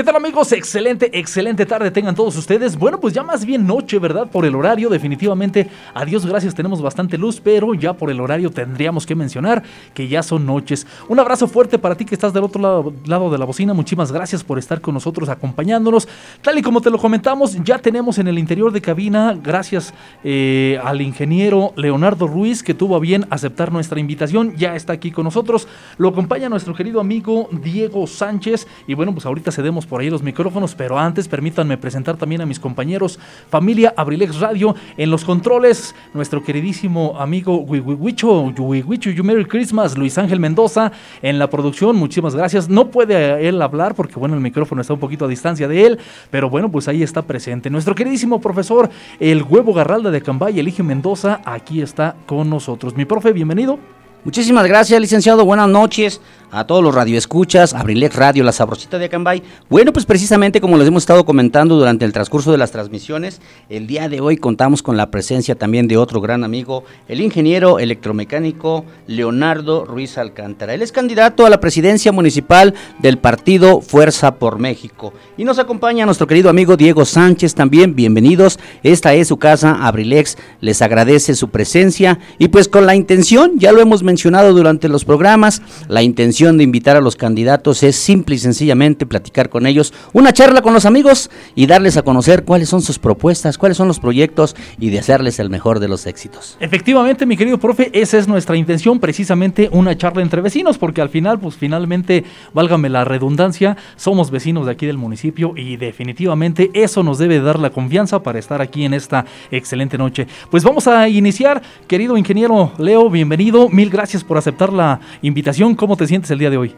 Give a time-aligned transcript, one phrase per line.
[0.00, 0.50] ¿Qué tal amigos?
[0.52, 2.78] Excelente, excelente tarde tengan todos ustedes.
[2.78, 4.30] Bueno, pues ya más bien noche, ¿verdad?
[4.30, 8.50] Por el horario, definitivamente, a Dios gracias, tenemos bastante luz, pero ya por el horario
[8.50, 10.86] tendríamos que mencionar que ya son noches.
[11.10, 13.74] Un abrazo fuerte para ti que estás del otro lado, lado de la bocina.
[13.74, 16.08] Muchísimas gracias por estar con nosotros acompañándonos.
[16.40, 19.92] Tal y como te lo comentamos, ya tenemos en el interior de cabina, gracias
[20.24, 25.10] eh, al ingeniero Leonardo Ruiz, que tuvo a bien aceptar nuestra invitación, ya está aquí
[25.10, 25.68] con nosotros.
[25.98, 28.66] Lo acompaña nuestro querido amigo Diego Sánchez.
[28.86, 32.46] Y bueno, pues ahorita cedemos por ahí los micrófonos, pero antes permítanme presentar también a
[32.46, 33.18] mis compañeros,
[33.50, 40.16] familia Abrilex Radio, en los controles, nuestro queridísimo amigo Wiwiwicho, Wiwiwicho, You Merry Christmas, Luis
[40.16, 42.68] Ángel Mendoza, en la producción, muchísimas gracias.
[42.68, 45.98] No puede él hablar porque, bueno, el micrófono está un poquito a distancia de él,
[46.30, 47.68] pero bueno, pues ahí está presente.
[47.68, 52.96] Nuestro queridísimo profesor, el huevo Garralda de Cambay, Elige Mendoza, aquí está con nosotros.
[52.96, 53.99] Mi profe, bienvenido.
[54.22, 55.46] Muchísimas gracias, licenciado.
[55.46, 56.20] Buenas noches
[56.52, 59.42] a todos los radioescuchas, Abrilex Radio, La Sabrosita de Acambay.
[59.68, 63.86] Bueno, pues precisamente como les hemos estado comentando durante el transcurso de las transmisiones, el
[63.86, 68.84] día de hoy contamos con la presencia también de otro gran amigo, el ingeniero electromecánico
[69.06, 70.74] Leonardo Ruiz Alcántara.
[70.74, 75.14] Él es candidato a la presidencia municipal del partido Fuerza por México.
[75.36, 77.94] Y nos acompaña nuestro querido amigo Diego Sánchez también.
[77.94, 78.58] Bienvenidos.
[78.82, 80.36] Esta es su casa, Abrilex.
[80.60, 84.09] Les agradece su presencia y pues con la intención, ya lo hemos mencionado
[84.52, 89.48] durante los programas, la intención de invitar a los candidatos es simple y sencillamente platicar
[89.48, 93.56] con ellos, una charla con los amigos y darles a conocer cuáles son sus propuestas,
[93.56, 96.56] cuáles son los proyectos y desearles el mejor de los éxitos.
[96.60, 101.08] Efectivamente, mi querido profe, esa es nuestra intención, precisamente una charla entre vecinos, porque al
[101.08, 107.02] final, pues finalmente, válgame la redundancia, somos vecinos de aquí del municipio y definitivamente eso
[107.02, 110.26] nos debe dar la confianza para estar aquí en esta excelente noche.
[110.50, 115.94] Pues vamos a iniciar, querido ingeniero Leo, bienvenido, mil gracias por aceptar la invitación, ¿cómo
[115.96, 116.30] te sientes?
[116.30, 116.74] el día de hoy?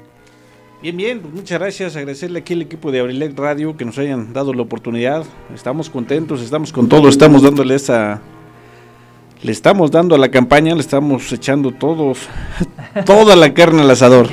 [0.83, 1.95] Bien, bien, pues muchas gracias.
[1.95, 5.25] Agradecerle aquí al equipo de Abrilec Radio que nos hayan dado la oportunidad.
[5.55, 8.21] Estamos contentos, estamos con todo, estamos dándole esa.
[9.41, 12.29] Le estamos dando a la campaña, le estamos echando todos,
[13.07, 14.29] toda la carne al asador.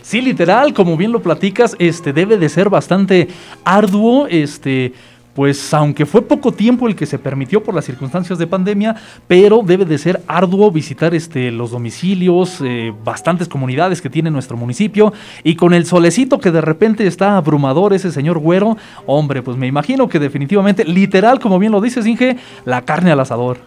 [0.00, 3.28] Sí, literal, como bien lo platicas, este debe de ser bastante
[3.64, 4.94] arduo, este
[5.34, 8.96] pues aunque fue poco tiempo el que se permitió por las circunstancias de pandemia,
[9.26, 14.56] pero debe de ser arduo visitar este, los domicilios, eh, bastantes comunidades que tiene nuestro
[14.56, 15.12] municipio,
[15.42, 19.66] y con el solecito que de repente está abrumador ese señor güero, hombre, pues me
[19.66, 23.58] imagino que definitivamente, literal, como bien lo dices, Inge, la carne al asador.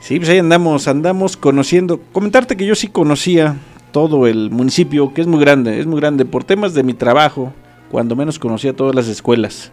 [0.00, 3.56] sí, pues ahí andamos, andamos conociendo, comentarte que yo sí conocía
[3.92, 7.52] todo el municipio, que es muy grande, es muy grande, por temas de mi trabajo,
[7.90, 9.72] cuando menos conocía todas las escuelas.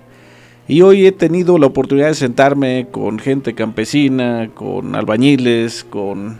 [0.65, 6.39] Y hoy he tenido la oportunidad de sentarme con gente campesina, con albañiles, con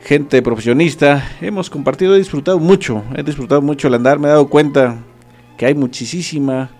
[0.00, 1.28] gente profesionista.
[1.40, 4.20] Hemos compartido, he disfrutado mucho, he disfrutado mucho el andar.
[4.20, 4.98] Me he dado cuenta
[5.58, 6.70] que hay muchísima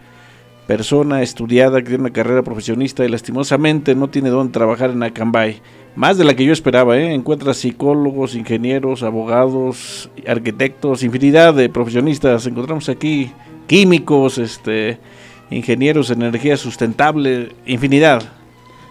[0.68, 5.60] persona estudiada que tiene una carrera profesionista y lastimosamente no tiene dónde trabajar en Acambay.
[5.96, 7.12] Más de la que yo esperaba, ¿eh?
[7.12, 12.46] Encuentra psicólogos, ingenieros, abogados, arquitectos, infinidad de profesionistas.
[12.46, 13.32] Encontramos aquí
[13.66, 14.98] químicos, este
[15.50, 18.22] ingenieros en energía sustentable, infinidad.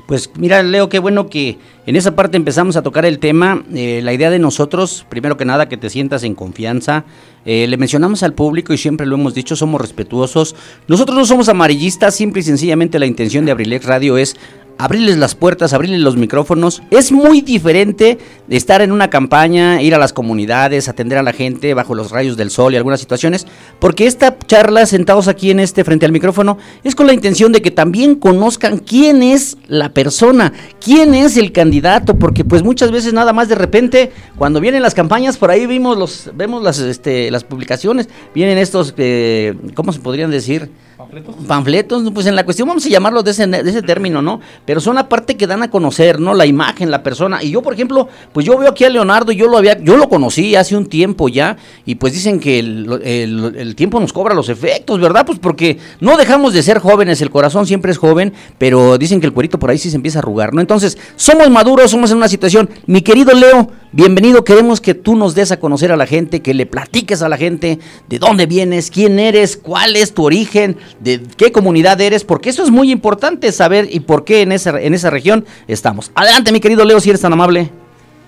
[0.06, 1.58] Pues mira, Leo, qué bueno que
[1.88, 3.64] en esa parte empezamos a tocar el tema.
[3.74, 7.06] Eh, la idea de nosotros, primero que nada, que te sientas en confianza.
[7.44, 10.56] Eh, le mencionamos al público y siempre lo hemos dicho, somos respetuosos.
[10.88, 14.36] Nosotros no somos amarillistas, simple y sencillamente la intención de Abrilex Radio es
[14.78, 16.82] abrirles las puertas, abrirles los micrófonos.
[16.92, 21.34] Es muy diferente de estar en una campaña, ir a las comunidades, atender a la
[21.34, 23.48] gente bajo los rayos del sol y algunas situaciones,
[23.80, 27.62] porque esta charla sentados aquí en este frente al micrófono es con la intención de
[27.62, 30.54] que también conozcan quién es la persona,
[30.84, 34.94] quién es el candidato, porque pues muchas veces nada más de repente cuando vienen las
[34.94, 40.00] campañas por ahí vimos los vemos las este, las publicaciones, vienen estos eh, ¿cómo se
[40.00, 40.70] podrían decir?
[41.06, 41.36] ¿Panfletos?
[41.48, 44.40] Panfletos, pues en la cuestión vamos a llamarlo de ese, término, ¿no?
[44.66, 46.34] Pero son la parte que dan a conocer, ¿no?
[46.34, 47.44] La imagen, la persona.
[47.44, 50.10] Y yo, por ejemplo, pues yo veo aquí a Leonardo, yo lo había, yo lo
[50.10, 54.50] conocí hace un tiempo ya, y pues dicen que el, el, tiempo nos cobra los
[54.50, 55.26] efectos, ¿verdad?
[55.26, 59.28] Pues porque no dejamos de ser jóvenes, el corazón siempre es joven, pero dicen que
[59.28, 60.62] el cuerito por ahí sí se empieza a arrugar, ¿no?
[60.62, 62.70] Entonces, somos maduros, somos en una situación.
[62.88, 66.54] Mi querido Leo, bienvenido, queremos que tú nos des a conocer a la gente, que
[66.54, 71.22] le platiques a la gente de dónde vienes, quién eres, cuál es tu origen, de
[71.38, 74.94] qué comunidad eres, porque eso es muy importante saber y por qué en esa, en
[74.94, 76.12] esa región estamos.
[76.14, 77.70] Adelante, mi querido Leo, si eres tan amable.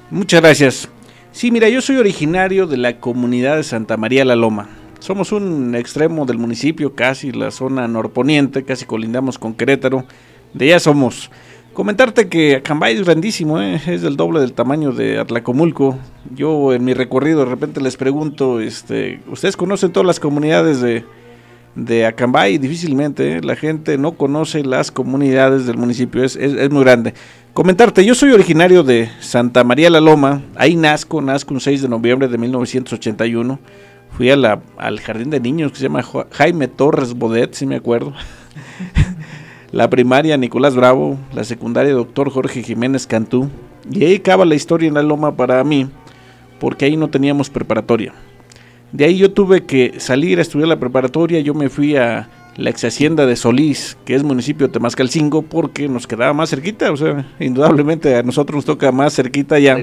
[0.09, 0.89] Muchas gracias.
[1.33, 4.69] Sí, mira, yo soy originario de la comunidad de Santa María la Loma.
[4.99, 10.05] Somos un extremo del municipio, casi la zona norponiente, casi colindamos con Querétaro.
[10.53, 11.29] De allá somos.
[11.77, 13.79] Comentarte que Acambay es grandísimo, ¿eh?
[13.85, 15.95] es del doble del tamaño de Atlacomulco.
[16.33, 21.05] Yo en mi recorrido de repente les pregunto, este, ¿ustedes conocen todas las comunidades de,
[21.75, 22.57] de Acambay?
[22.57, 23.41] Difícilmente, ¿eh?
[23.43, 27.13] la gente no conoce las comunidades del municipio, es, es, muy grande.
[27.53, 31.89] Comentarte, yo soy originario de Santa María la Loma, ahí nazco, nazco un 6 de
[31.89, 33.59] noviembre de 1981.
[34.17, 37.75] Fui a la, al jardín de niños que se llama Jaime Torres Bodet, si me
[37.75, 38.13] acuerdo.
[39.71, 43.49] la primaria Nicolás Bravo, la secundaria doctor Jorge Jiménez Cantú,
[43.89, 45.87] y ahí acaba la historia en la loma para mí,
[46.59, 48.13] porque ahí no teníamos preparatoria.
[48.91, 52.69] De ahí yo tuve que salir a estudiar la preparatoria, yo me fui a la
[52.69, 56.97] ex hacienda de Solís, que es municipio de Temascalcingo, porque nos quedaba más cerquita, o
[56.97, 59.77] sea, indudablemente a nosotros nos toca más cerquita ya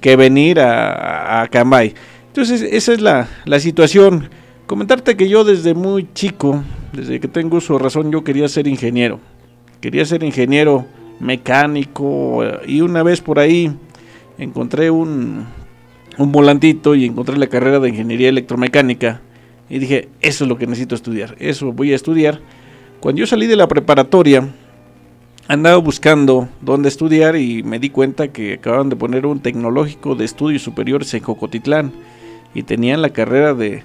[0.00, 1.94] que venir a, a Cambay.
[2.26, 4.28] Entonces, esa es la, la situación.
[4.66, 6.62] Comentarte que yo desde muy chico
[6.94, 9.20] desde que tengo su razón yo quería ser ingeniero.
[9.80, 10.86] Quería ser ingeniero
[11.20, 13.72] mecánico eh, y una vez por ahí
[14.38, 15.46] encontré un,
[16.18, 19.20] un volantito y encontré la carrera de ingeniería electromecánica
[19.68, 22.40] y dije, eso es lo que necesito estudiar, eso voy a estudiar.
[23.00, 24.48] Cuando yo salí de la preparatoria,
[25.48, 30.24] andaba buscando dónde estudiar y me di cuenta que acababan de poner un tecnológico de
[30.24, 31.92] estudios superiores en Cocotitlán
[32.54, 33.82] y tenían la carrera de,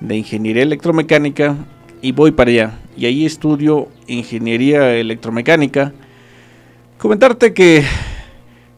[0.00, 1.56] de ingeniería electromecánica
[2.06, 2.78] y voy para allá.
[2.96, 5.92] Y ahí estudio ingeniería electromecánica.
[6.98, 7.82] Comentarte que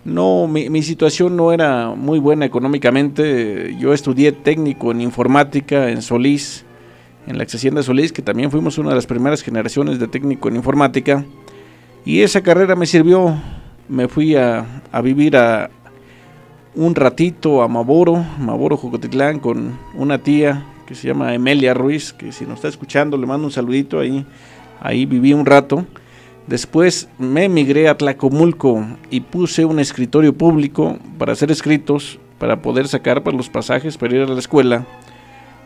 [0.03, 3.77] no, mi, situación no era muy buena económicamente.
[3.79, 6.65] Yo estudié técnico en informática en Solís,
[7.27, 10.49] en la ex de Solís, que también fuimos una de las primeras generaciones de técnico
[10.49, 11.23] en informática.
[12.07, 13.37] Y esa carrera me sirvió.
[13.91, 15.69] Me fui a, a vivir a
[16.75, 22.33] un ratito a Maboro, Maboro Jocotitlán, con una tía que se llama Emelia Ruiz, que
[22.33, 24.25] si nos está escuchando le mando un saludito ahí,
[24.81, 25.85] ahí viví un rato.
[26.47, 32.89] Después me emigré a Tlacomulco y puse un escritorio público para hacer escritos, para poder
[32.89, 34.87] sacar para los pasajes para ir a la escuela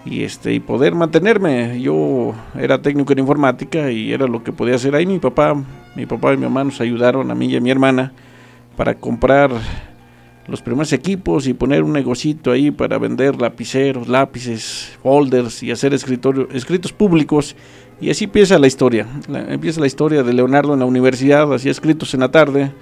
[0.05, 1.81] y este y poder mantenerme.
[1.81, 5.07] Yo era técnico en informática y era lo que podía hacer ahí.
[5.07, 5.55] Mi papá,
[5.95, 8.13] mi papá y mi mamá nos ayudaron a mí y a mi hermana
[8.77, 9.53] para comprar
[10.47, 15.95] los primeros equipos y poner un negocito ahí para vender lapiceros, lápices, folders y hacer
[15.95, 17.55] escritos públicos.
[18.01, 19.07] Y así empieza la historia.
[19.49, 22.73] empieza la historia de Leonardo en la universidad, hacía escritos en la tarde.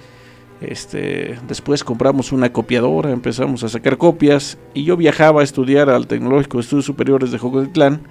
[0.61, 6.07] Este, después compramos una copiadora, empezamos a sacar copias y yo viajaba a estudiar al
[6.07, 8.01] Tecnológico de Estudios Superiores de Jocotitlán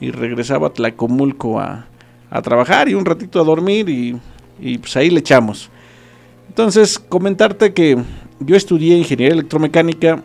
[0.00, 1.86] y regresaba a Tlacomulco a,
[2.30, 4.18] a trabajar y un ratito a dormir y,
[4.60, 5.70] y pues ahí le echamos.
[6.48, 7.98] Entonces, comentarte que
[8.40, 10.22] yo estudié ingeniería electromecánica.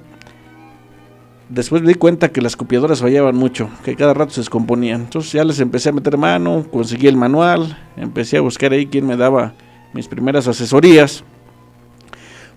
[1.49, 5.01] Después me di cuenta que las copiadoras fallaban mucho, que cada rato se descomponían.
[5.01, 9.05] Entonces ya les empecé a meter mano, conseguí el manual, empecé a buscar ahí quién
[9.05, 9.53] me daba
[9.93, 11.23] mis primeras asesorías.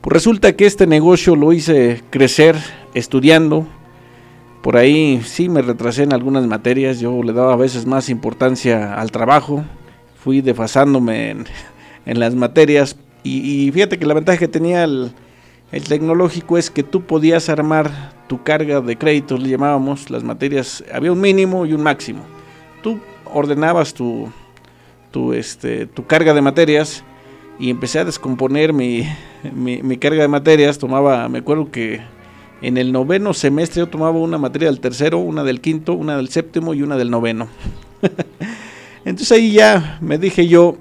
[0.01, 2.57] Pues resulta que este negocio lo hice crecer
[2.95, 3.67] estudiando.
[4.63, 8.95] Por ahí sí me retrasé en algunas materias, yo le daba a veces más importancia
[8.95, 9.65] al trabajo,
[10.17, 11.47] fui desfasándome en,
[12.19, 15.13] las materias y, y, fíjate que la ventaja que tenía el,
[15.73, 20.85] el tecnológico es que tú podías armar tu carga de créditos, le llamábamos las materias,
[20.93, 22.23] había un mínimo y un máximo.
[22.83, 24.31] Tú ordenabas tu,
[25.11, 27.05] tu, este, tu carga de materias
[27.59, 29.07] y empecé a descomponer mi,
[29.53, 30.79] mi, carga de materias.
[30.79, 32.01] Tomaba, me acuerdo que
[32.63, 36.29] en el noveno semestre yo tomaba una materia del tercero, una del quinto, una del
[36.29, 37.49] séptimo y una del noveno.
[39.05, 40.77] Entonces ahí ya me dije yo,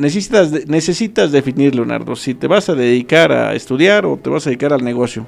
[0.00, 4.50] necesitas, necesitas definir, Leonardo, si te vas a dedicar a estudiar o te vas a
[4.50, 5.26] dedicar al negocio.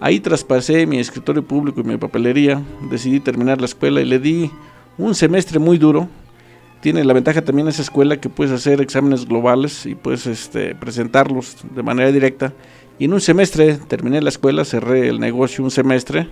[0.00, 2.60] Ahí traspasé mi escritorio público y mi papelería,
[2.90, 4.50] decidí terminar la escuela y le di
[4.98, 6.08] un semestre muy duro.
[6.80, 11.56] Tiene la ventaja también esa escuela que puedes hacer exámenes globales y puedes este, presentarlos
[11.74, 12.52] de manera directa.
[12.98, 16.28] Y en un semestre terminé la escuela, cerré el negocio un semestre,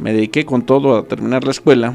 [0.00, 1.94] me dediqué con todo a terminar la escuela.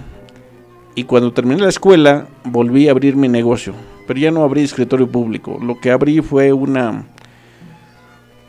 [0.96, 3.74] Y cuando terminé la escuela volví a abrir mi negocio
[4.06, 5.60] pero ya no abrí escritorio público.
[5.62, 7.06] Lo que abrí fue una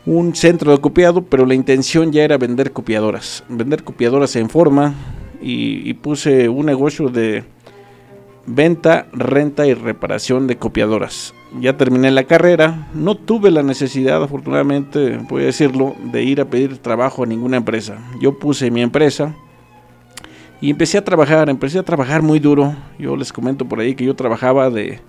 [0.05, 4.93] un centro de copiado, pero la intención ya era vender copiadoras, vender copiadoras en forma
[5.41, 7.43] y, puse un negocio de
[8.45, 11.33] venta, renta y reparación de copiadoras.
[11.59, 16.45] Ya terminé la carrera, no tuve la necesidad, afortunadamente, voy a decirlo, de ir a
[16.45, 17.97] pedir trabajo a ninguna empresa.
[18.21, 19.35] Yo puse mi empresa
[20.61, 22.75] y empecé a trabajar, empecé a trabajar muy duro.
[22.97, 24.99] Yo les comento por ahí que yo trabajaba de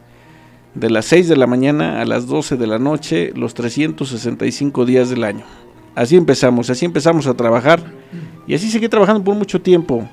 [0.75, 5.11] de las 6 de la mañana a las 12 de la noche, los 365 días
[5.11, 5.45] del año.
[5.95, 7.83] Así empezamos, así empezamos a trabajar
[8.47, 10.09] y así seguí trabajando por mucho tiempo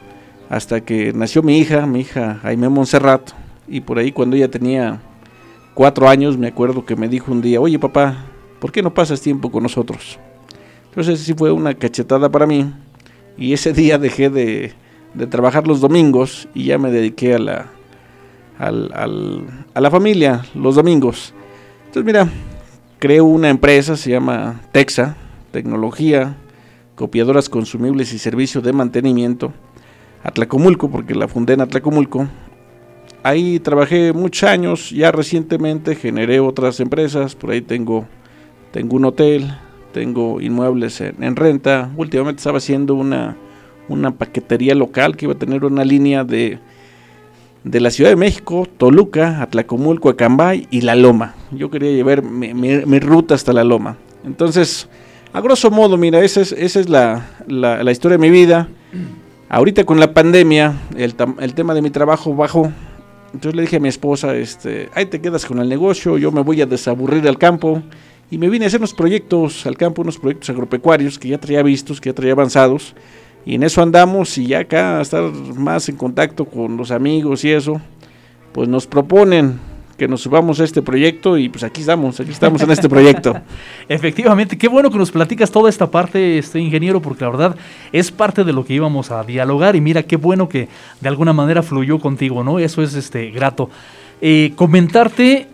[0.50, 3.32] hasta que nació mi hija, mi hija Jaime Montserrat,
[3.68, 5.02] y por ahí cuando ella tenía
[5.74, 8.26] cuatro años, me acuerdo que me dijo un día, oye papá,
[8.60, 10.18] ¿por qué no pasas tiempo con nosotros?
[10.90, 12.72] Entonces sí fue una cachetada para mí
[13.38, 14.74] y ese día dejé de,
[15.30, 17.68] trabajar los domingos y ya me dediqué a la,
[18.60, 21.34] a la familia los domingos.
[21.86, 22.30] Entonces mira,
[23.00, 25.16] creo una empresa, se llama Texa,
[25.52, 26.36] tecnología,
[26.96, 29.54] copiadoras consumibles y servicio de mantenimiento,
[30.24, 32.28] Atlacomulco, porque la fundé en Atlacomulco.
[33.24, 38.06] Ahí trabajé muchos años, ya recientemente generé otras empresas, por ahí tengo,
[38.72, 39.58] tengo un hotel,
[39.94, 43.38] tengo inmuebles en, renta, últimamente estaba haciendo una,
[43.90, 46.60] una paquetería local que iba a tener una línea de,
[47.64, 51.36] de la Ciudad de México, Toluca, Atlacomulco, Acambay y La Loma.
[51.52, 53.98] Yo quería llevar mi, ruta hasta La Loma.
[54.26, 54.88] Entonces,
[55.34, 58.70] a grosso modo, mira, esa es, esa es la, la, historia de mi vida.
[59.50, 62.72] Ahorita con la pandemia, el, el, tema de mi trabajo bajó.
[63.34, 66.42] Entonces le dije a mi esposa, este, ahí te quedas con el negocio, yo me
[66.42, 67.84] voy a desaburrir al campo
[68.32, 71.62] y me vine a hacer unos proyectos al campo, unos proyectos agropecuarios que ya traía
[71.62, 72.96] vistos, que ya traía avanzados.
[73.46, 75.24] Y en eso andamos y ya acá estar
[75.56, 77.80] más en contacto con los amigos y eso,
[78.52, 79.60] pues nos proponen
[79.98, 83.40] que nos subamos a este proyecto y pues aquí estamos, aquí estamos en este proyecto.
[83.90, 87.56] Efectivamente, qué bueno que nos platicas toda esta parte, este ingeniero, porque la verdad
[87.92, 90.68] es parte de lo que íbamos a dialogar y mira qué bueno que
[91.00, 92.60] de alguna manera fluyó contigo, ¿no?
[92.60, 93.70] Eso es este grato.
[94.22, 95.48] Eh, comentarte,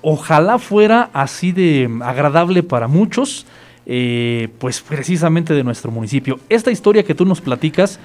[0.00, 3.46] ojalá fuera así de agradable para muchos,
[3.86, 6.38] eh, pues precisamente de nuestro municipio.
[6.48, 7.98] Esta historia que tú nos platicas,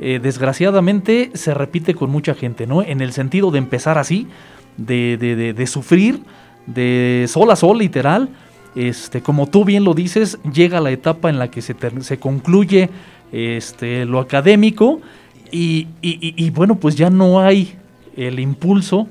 [0.00, 2.82] eh, desgraciadamente se repite con mucha gente, ¿no?
[2.82, 4.26] En el sentido de empezar así,
[4.76, 6.20] de, de, de, sufrir,
[6.66, 8.28] de sol a sol, literal.
[8.74, 12.90] Este, como tú bien lo dices, llega la etapa en la que se, se concluye
[13.32, 15.00] este, lo académico
[15.50, 17.74] y, y bueno, pues ya no hay
[18.16, 19.08] el impulso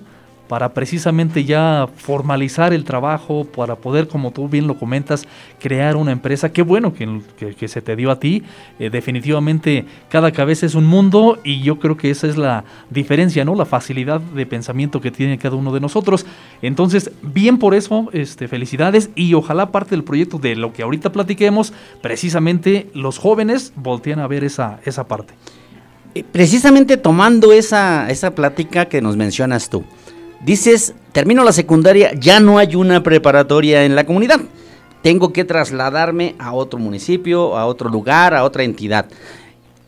[0.48, 5.26] para precisamente ya formalizar el trabajo, para poder, como tú bien lo comentas,
[5.60, 6.52] crear una empresa.
[6.52, 8.44] Qué bueno que, se te dio a ti.
[8.80, 13.44] Eh, definitivamente cada cabeza es un mundo y yo creo que esa es la diferencia,
[13.46, 13.56] ¿no?
[13.56, 16.26] La facilidad de pensamiento que tiene cada uno de nosotros.
[16.62, 21.12] Entonces, bien por eso, este, felicidades y ojalá parte del proyecto de lo que ahorita
[21.12, 25.34] platiquemos, precisamente los jóvenes voltean a ver esa, esa parte.
[26.16, 29.84] Eh, precisamente tomando esa, esa plática que nos mencionas tú.
[30.44, 34.40] Dices, termino la secundaria, ya no hay una preparatoria en la comunidad.
[35.02, 39.08] Tengo que trasladarme a otro municipio, a otro lugar, a otra entidad.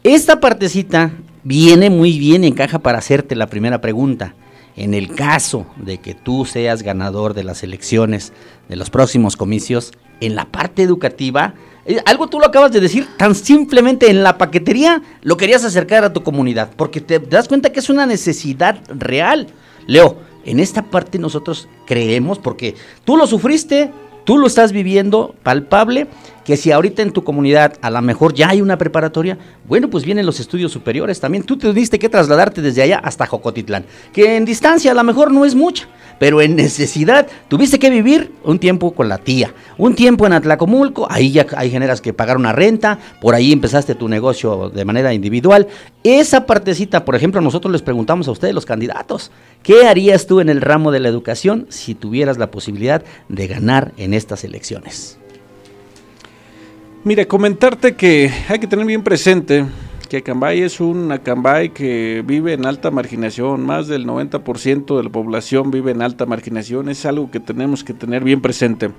[0.03, 1.11] Esta partecita
[1.43, 4.35] viene muy bien, encaja para hacerte la primera pregunta.
[4.75, 8.31] En el caso de que tú seas ganador de las elecciones
[8.69, 9.91] de los próximos comicios,
[10.21, 11.53] en la parte educativa,
[11.85, 16.03] eh, algo tú lo acabas de decir, tan simplemente en la paquetería lo querías acercar
[16.03, 19.47] a tu comunidad, porque te das cuenta que es una necesidad real.
[19.87, 20.17] Leo,
[20.49, 22.75] en esta parte nosotros creemos, porque
[23.05, 23.91] tú lo sufriste,
[24.23, 26.07] tú lo estás viviendo palpable,
[26.49, 29.37] que si ahorita en tu comunidad a lo mejor ya hay una preparatoria,
[29.67, 31.43] bueno, pues vienen los estudios superiores también.
[31.43, 35.31] Tú te tuviste que trasladarte desde allá hasta Jocotitlán, que en distancia a lo mejor
[35.31, 35.87] no es mucha,
[36.17, 41.05] pero en necesidad tuviste que vivir un tiempo con la tía, un tiempo en Atlacomulco,
[41.07, 45.13] ahí ya hay generas que pagar una renta, por ahí empezaste tu negocio de manera
[45.13, 45.67] individual.
[46.03, 49.29] Esa partecita, por ejemplo, nosotros les preguntamos a ustedes los candidatos,
[49.61, 53.91] ¿qué harías tú en el ramo de la educación si tuvieras la posibilidad de ganar
[53.97, 55.19] en estas elecciones?
[57.05, 59.65] Mira, comentarte que hay que tener bien presente
[60.09, 65.09] que Acambay es un Acambay que vive en alta marginación, más del 90% de la
[65.09, 68.89] población vive en alta marginación, es algo que tenemos que tener bien presente.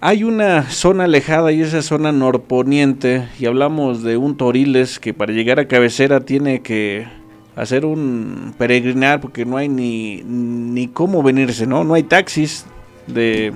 [0.00, 5.32] Hay una zona alejada y esa zona norponiente, y hablamos de un Toriles que para
[5.32, 7.06] llegar a cabecera tiene que
[7.56, 11.82] hacer un peregrinar porque no hay ni, ni cómo venirse, ¿no?
[11.82, 12.66] No hay taxis
[13.06, 13.54] de,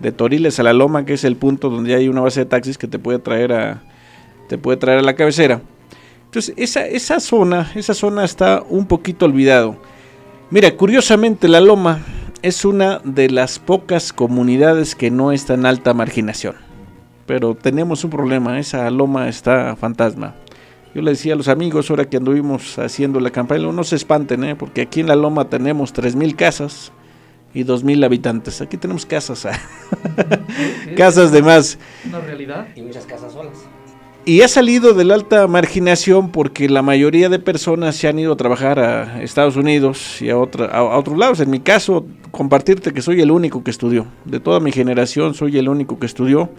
[0.00, 2.78] de Toriles a la Loma, que es el punto donde hay una base de taxis
[2.78, 3.82] que te puede traer a,
[4.48, 5.60] te puede traer a la cabecera.
[6.26, 9.76] Entonces, esa, esa zona, esa zona está un poquito olvidado.
[10.50, 12.00] Mira, curiosamente la Loma
[12.42, 16.54] es una de las pocas comunidades que no está en alta marginación.
[17.26, 20.34] Pero tenemos un problema, esa Loma está fantasma.
[20.94, 24.44] Yo le decía a los amigos, ahora que anduvimos haciendo la campaña, no se espanten,
[24.44, 24.56] ¿eh?
[24.56, 26.92] porque aquí en la Loma tenemos 3.000 casas
[27.56, 28.60] y 2.000 habitantes.
[28.60, 29.48] Aquí tenemos casas,
[30.96, 31.78] casas de más.
[32.06, 32.68] Una realidad.
[32.76, 33.54] Y muchas casas solas.
[34.26, 38.34] Y ha salido de la alta marginación porque la mayoría de personas se han ido
[38.34, 41.40] a trabajar a Estados Unidos y a, otra, a, otros lados.
[41.40, 44.06] En mi caso, compartirte que soy el único que estudió.
[44.26, 46.50] De toda mi generación soy el único que estudió.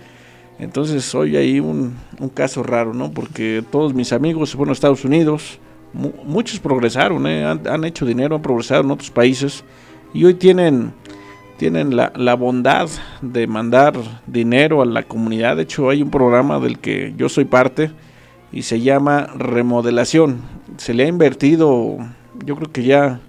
[0.58, 1.96] Entonces soy ahí un,
[2.34, 3.12] caso raro, ¿no?
[3.12, 5.60] Porque todos mis amigos se fueron a Estados Unidos.
[5.94, 7.46] muchos progresaron, ¿eh?
[7.46, 9.64] han, han, hecho dinero, han progresado en otros países.
[10.18, 10.94] Y hoy tienen,
[11.58, 12.90] tienen la, la bondad
[13.22, 13.94] de mandar
[14.26, 15.58] dinero a la comunidad.
[15.58, 17.92] De hecho, hay un programa del que yo soy parte
[18.52, 20.40] y se llama remodelación.
[20.78, 21.98] Se le ha invertido,
[22.44, 23.20] yo creo que ya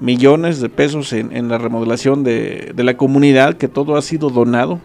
[0.00, 4.80] millones de pesos en, la remodelación de, la comunidad, que todo ha sido donado.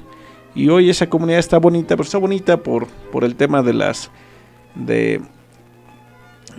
[0.55, 4.11] Y hoy esa comunidad está bonita, pero está bonita por, por el tema de las
[4.75, 5.19] de,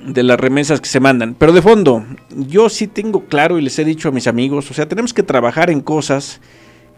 [0.05, 1.35] de las remesas que se mandan.
[1.35, 4.75] Pero de fondo, yo sí tengo claro y les he dicho a mis amigos, o
[4.75, 6.41] sea, tenemos que trabajar en cosas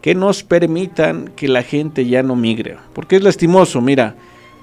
[0.02, 2.76] que nos permitan que la gente ya no migre.
[2.92, 4.14] Porque es lastimoso, mira,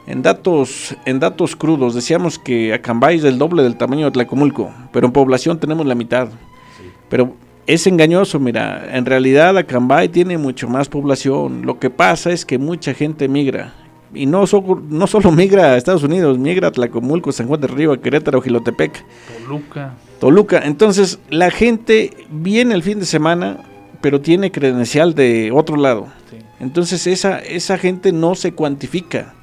[0.08, 4.72] en datos, en datos crudos decíamos que Acambay es el doble del tamaño de Tlacomulco,
[4.92, 6.30] pero en población tenemos la mitad.
[7.10, 7.36] Pero
[7.68, 11.66] es engañoso, mira, en realidad Acambay tiene mucho más población.
[11.66, 13.74] Lo que pasa es que mucha gente migra.
[14.14, 14.46] Y no,
[14.90, 19.04] no solo migra a Estados Unidos, migra a Tlacomulco, San Juan de Río, Querétaro, Gilotepec.
[19.44, 19.94] Toluca.
[20.20, 20.62] Toluca.
[20.64, 23.60] Entonces, la gente viene el fin de semana,
[24.02, 26.08] pero tiene credencial de otro lado.
[26.60, 29.34] Entonces, esa, esa gente no se cuantifica.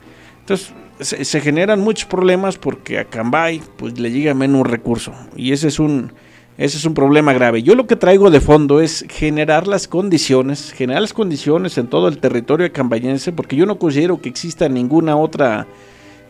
[0.41, 5.13] Entonces, se, generan muchos problemas porque a Cambay pues, le llega menos recurso.
[5.37, 6.13] Y ese es un
[6.59, 7.63] ese es un problema grave.
[7.63, 12.09] Yo lo que traigo de fondo es generar las condiciones, generar las condiciones en todo
[12.09, 15.67] el territorio cambayense, porque yo no considero que exista ninguna otra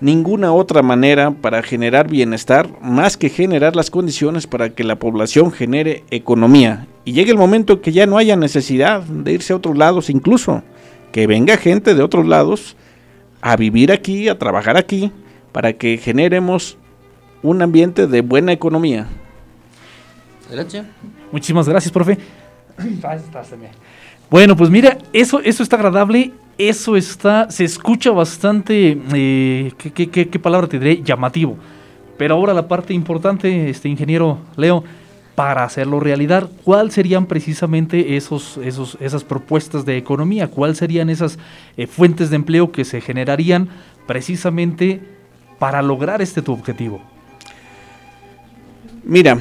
[0.00, 5.52] ninguna otra manera para generar bienestar más que generar las condiciones para que la población
[5.52, 9.78] genere economía y llegue el momento que ya no haya necesidad de irse a otros
[9.78, 10.62] lados, incluso
[11.12, 12.76] que venga gente de otros lados
[13.40, 15.12] a vivir aquí, a trabajar aquí,
[15.52, 16.78] para que generemos
[17.42, 19.08] un ambiente de buena economía.
[21.30, 22.18] Muchísimas gracias, profe.
[24.30, 30.38] Bueno, pues mira, eso, eso está agradable, eso está, se escucha bastante, eh, ¿qué, qué,
[30.38, 31.02] palabra te diré?
[31.02, 31.58] Llamativo.
[32.16, 34.84] Pero ahora la parte importante, este ingeniero Leo,
[35.34, 40.48] para hacerlo realidad, ¿cuáles serían precisamente esos, esos, esas propuestas de economía?
[40.48, 41.38] ¿Cuáles serían esas
[41.76, 43.68] eh, fuentes de empleo que se generarían
[44.06, 45.00] precisamente
[45.58, 47.00] para lograr este tu objetivo?
[49.04, 49.38] Mira,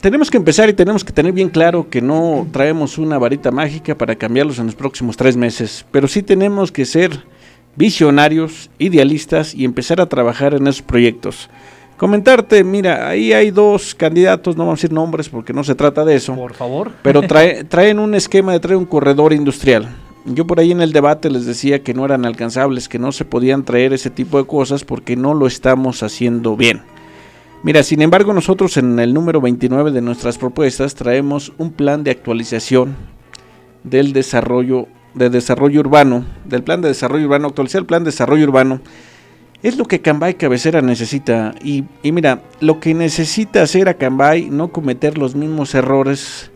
[0.00, 3.96] tenemos que empezar y tenemos que tener bien claro que no traemos una varita mágica
[3.96, 7.24] para cambiarlos en los próximos tres meses, pero sí tenemos que ser
[7.76, 11.48] visionarios, idealistas y empezar a trabajar en esos proyectos.
[11.96, 16.04] Comentarte, mira, ahí hay dos candidatos, no vamos a decir nombres porque no se trata
[16.04, 16.34] de eso.
[16.34, 16.92] Por favor.
[17.02, 17.22] Pero
[17.68, 19.88] traen un esquema de traer un corredor industrial.
[20.26, 23.24] Yo por ahí en el debate les decía que no eran alcanzables, que no se
[23.24, 26.82] podían traer ese tipo de cosas porque no lo estamos haciendo bien.
[27.66, 32.12] Mira, sin embargo, nosotros en el número 29 de nuestras propuestas traemos un plan de
[32.12, 32.94] actualización
[33.82, 38.44] del desarrollo de desarrollo urbano, del plan de desarrollo urbano, actualizar el plan de desarrollo
[38.44, 38.80] urbano
[39.64, 41.56] es lo que Cambay Cabecera necesita.
[41.60, 46.52] Y, mira, lo que necesita hacer a Cambay, no cometer los mismos errores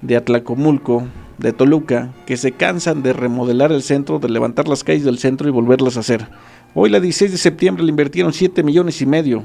[0.00, 5.04] de Atlacomulco, de Toluca, que se cansan de remodelar el centro, de levantar las calles
[5.04, 6.26] del centro y volverlas a hacer.
[6.72, 9.44] Hoy la 16 de septiembre le invirtieron 7 millones y medio.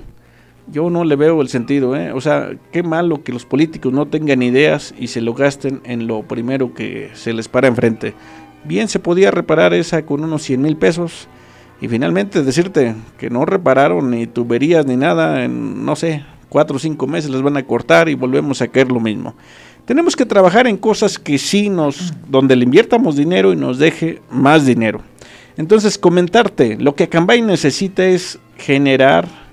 [0.72, 2.12] Yo no le veo el sentido, ¿eh?
[2.12, 6.08] O sea, qué malo que los políticos no tengan ideas y se lo gasten en
[6.08, 8.14] lo primero que se les para enfrente.
[8.66, 11.28] Bien se podía reparar esa con unos 100 mil pesos
[11.82, 16.80] y finalmente decirte que no repararon ni tuberías ni nada, en no sé, cuatro o
[16.80, 19.34] cinco meses les van a cortar y volvemos a caer lo mismo.
[19.86, 24.22] Tenemos que trabajar en cosas que sí nos, donde le inviertamos dinero y nos deje
[24.30, 25.02] más dinero.
[25.58, 29.49] Entonces, comentarte, lo que Cambay necesita es generar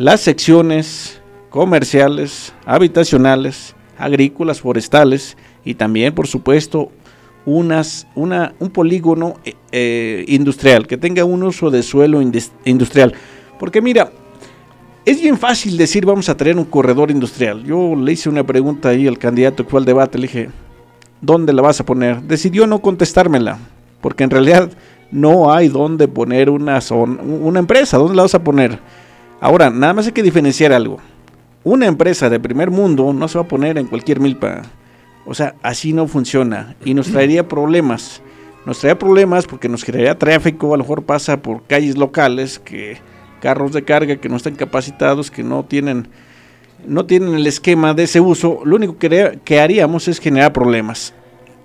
[0.00, 6.90] las secciones comerciales, habitacionales, agrícolas, forestales y también, por supuesto,
[7.44, 13.12] unas, una, un polígono eh, eh, industrial, que tenga un uso de suelo industrial.
[13.58, 14.10] Porque mira,
[15.04, 17.62] es bien fácil decir vamos a tener un corredor industrial.
[17.64, 20.48] Yo le hice una pregunta ahí al candidato que fue al debate, le dije,
[21.20, 22.22] ¿dónde la vas a poner?
[22.22, 23.58] Decidió no contestármela,
[24.00, 24.70] porque en realidad
[25.10, 28.78] no hay dónde poner una, zona, una empresa, ¿dónde la vas a poner?
[29.40, 30.98] Ahora, nada más hay que diferenciar algo.
[31.64, 34.62] Una empresa de primer mundo no se va a poner en cualquier milpa.
[35.26, 38.22] O sea, así no funciona y nos traería problemas.
[38.66, 42.98] Nos traería problemas porque nos crearía tráfico, a lo mejor pasa por calles locales, que
[43.40, 46.08] carros de carga que no están capacitados, que no tienen
[46.86, 51.14] no tienen el esquema de ese uso, lo único que, que haríamos es generar problemas.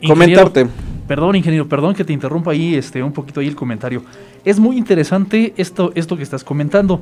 [0.05, 0.67] Comentarte.
[1.07, 4.03] Perdón, ingeniero, perdón que te interrumpa ahí este, un poquito ahí el comentario.
[4.43, 7.01] Es muy interesante esto, esto que estás comentando.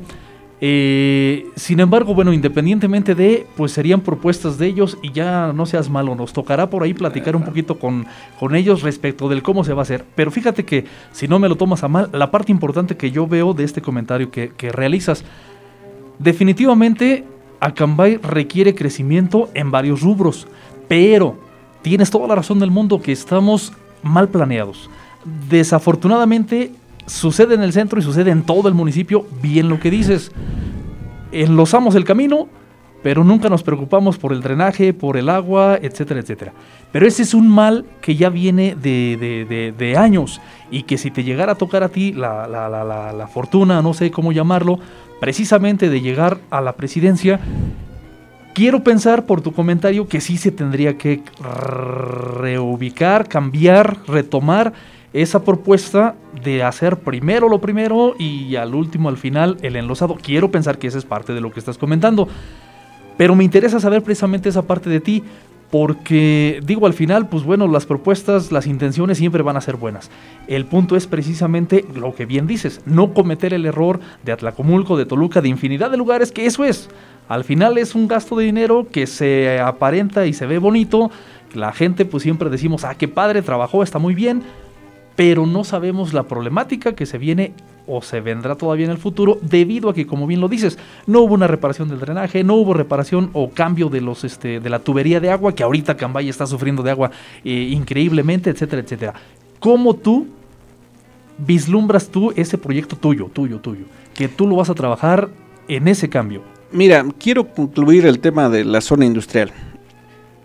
[0.66, 5.90] Eh, sin embargo, bueno, independientemente de, pues serían propuestas de ellos y ya no seas
[5.90, 8.06] malo, nos tocará por ahí platicar un poquito con,
[8.40, 10.06] con ellos respecto del cómo se va a hacer.
[10.16, 13.28] Pero fíjate que, si no me lo tomas a mal, la parte importante que yo
[13.28, 15.26] veo de este comentario que, que realizas,
[16.18, 17.26] definitivamente
[17.60, 20.48] Acambay requiere crecimiento en varios rubros,
[20.88, 21.36] pero
[21.82, 24.90] tienes toda la razón del mundo que estamos mal planeados.
[25.50, 26.72] Desafortunadamente
[27.06, 30.32] sucede en el centro y sucede en todo el municipio, bien lo que dices.
[31.32, 32.48] Enlosamos el camino,
[33.02, 36.54] pero nunca nos preocupamos por el drenaje, por el agua, etcétera, etcétera.
[36.92, 41.54] Pero ese es un mal que ya viene de, años y que si te llegara
[41.54, 44.80] a tocar a ti la, la fortuna, no sé cómo llamarlo,
[45.20, 47.40] precisamente de llegar a la presidencia,
[48.54, 51.22] quiero pensar por tu comentario que sí se tendría que
[52.40, 54.74] reubicar, cambiar, retomar
[55.14, 60.18] esa propuesta de hacer primero lo primero y al último, al final, el enlosado.
[60.22, 62.28] Quiero pensar que esa es parte de lo que estás comentando.
[63.16, 65.24] Pero me interesa saber precisamente esa parte de ti,
[65.70, 70.10] porque digo al final, pues bueno, las propuestas, las intenciones siempre van a ser buenas.
[70.48, 75.06] El punto es precisamente lo que bien dices, no cometer el error de Atlacomulco, de
[75.06, 76.90] Toluca, de infinidad de lugares, que eso es.
[77.28, 81.12] Al final es un gasto de dinero que se aparenta y se ve bonito.
[81.54, 84.44] La gente pues siempre decimos, ah, qué padre, trabajó, está muy bien,
[85.16, 87.54] pero no sabemos la problemática que se viene
[87.88, 91.22] o se vendrá todavía en el futuro debido a que como bien lo dices no
[91.22, 94.80] hubo una reparación del drenaje no hubo reparación o cambio de los este de la
[94.80, 97.12] tubería de agua que ahorita Cambay está sufriendo de agua
[97.44, 99.14] eh, increíblemente etcétera etcétera.
[99.60, 100.28] Cómo tú
[101.38, 105.30] vislumbras tú ese proyecto tuyo tuyo tuyo que tú lo vas a trabajar
[105.68, 106.42] en ese cambio.
[106.72, 109.52] Mira quiero concluir el tema de la zona industrial.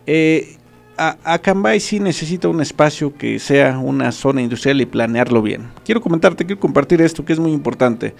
[0.06, 0.57] Eh,
[0.98, 5.70] a, Cambay sí necesita un espacio que sea una zona industrial y planearlo bien.
[5.84, 8.14] Quiero comentarte, quiero compartir esto que es muy importante.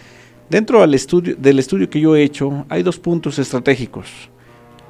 [0.49, 4.31] Dentro del estudio, del estudio que yo he hecho hay dos puntos estratégicos.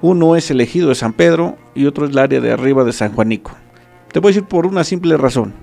[0.03, 2.93] Uno es el ejido de San Pedro y otro es el área de arriba de
[2.93, 3.53] San Juanico.
[4.13, 5.55] Te voy a decir por una simple razón,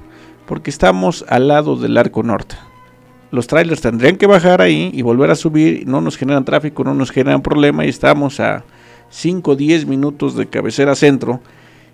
[0.45, 2.55] porque estamos al lado del arco norte.
[3.31, 6.93] Los trailers tendrían que bajar ahí y volver a subir, no nos generan tráfico, no
[6.93, 8.63] nos generan problema y estamos a
[9.09, 11.41] 5 o 10 minutos de cabecera centro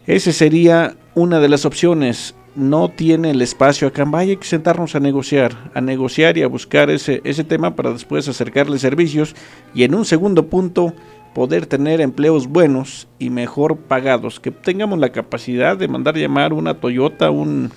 [0.07, 2.35] esa sería una de las opciones.
[2.55, 4.03] No tiene el espacio acá.
[4.05, 8.27] Vaya que sentarnos a negociar, a negociar y a buscar ese, ese tema para después
[8.27, 9.35] acercarle servicios
[9.73, 10.93] y en un segundo punto
[11.33, 14.39] poder tener empleos buenos y mejor pagados.
[14.39, 17.71] Que tengamos la capacidad de mandar llamar una Toyota, un,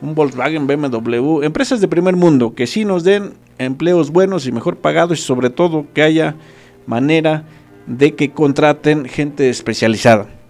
[0.00, 4.76] un Volkswagen, BMW, empresas de primer mundo que sí nos den empleos buenos y mejor
[4.76, 6.36] pagados y sobre todo que haya
[6.86, 7.44] manera
[7.86, 10.43] de que contraten gente especializada.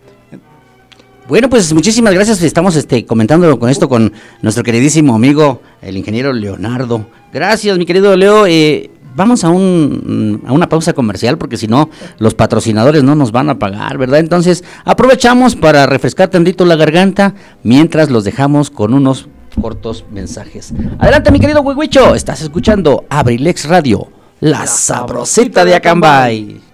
[1.26, 2.42] Bueno, pues muchísimas gracias.
[2.42, 7.06] Estamos este, comentándolo con esto con nuestro queridísimo amigo, el ingeniero Leonardo.
[7.32, 8.46] Gracias, mi querido Leo.
[8.46, 13.32] Eh, vamos a, un, a una pausa comercial porque si no, los patrocinadores no nos
[13.32, 14.20] van a pagar, ¿verdad?
[14.20, 19.26] Entonces, aprovechamos para refrescar tantito la garganta mientras los dejamos con unos
[19.60, 20.74] cortos mensajes.
[20.98, 22.14] Adelante, mi querido Huihuicho.
[22.14, 24.08] Estás escuchando Abrilex Radio,
[24.40, 26.73] la, sabrosita de Acambay.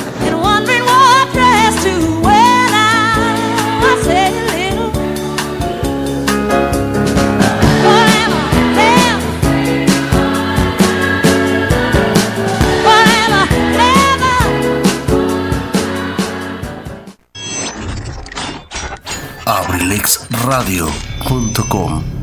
[19.91, 22.21] abrilexradio.com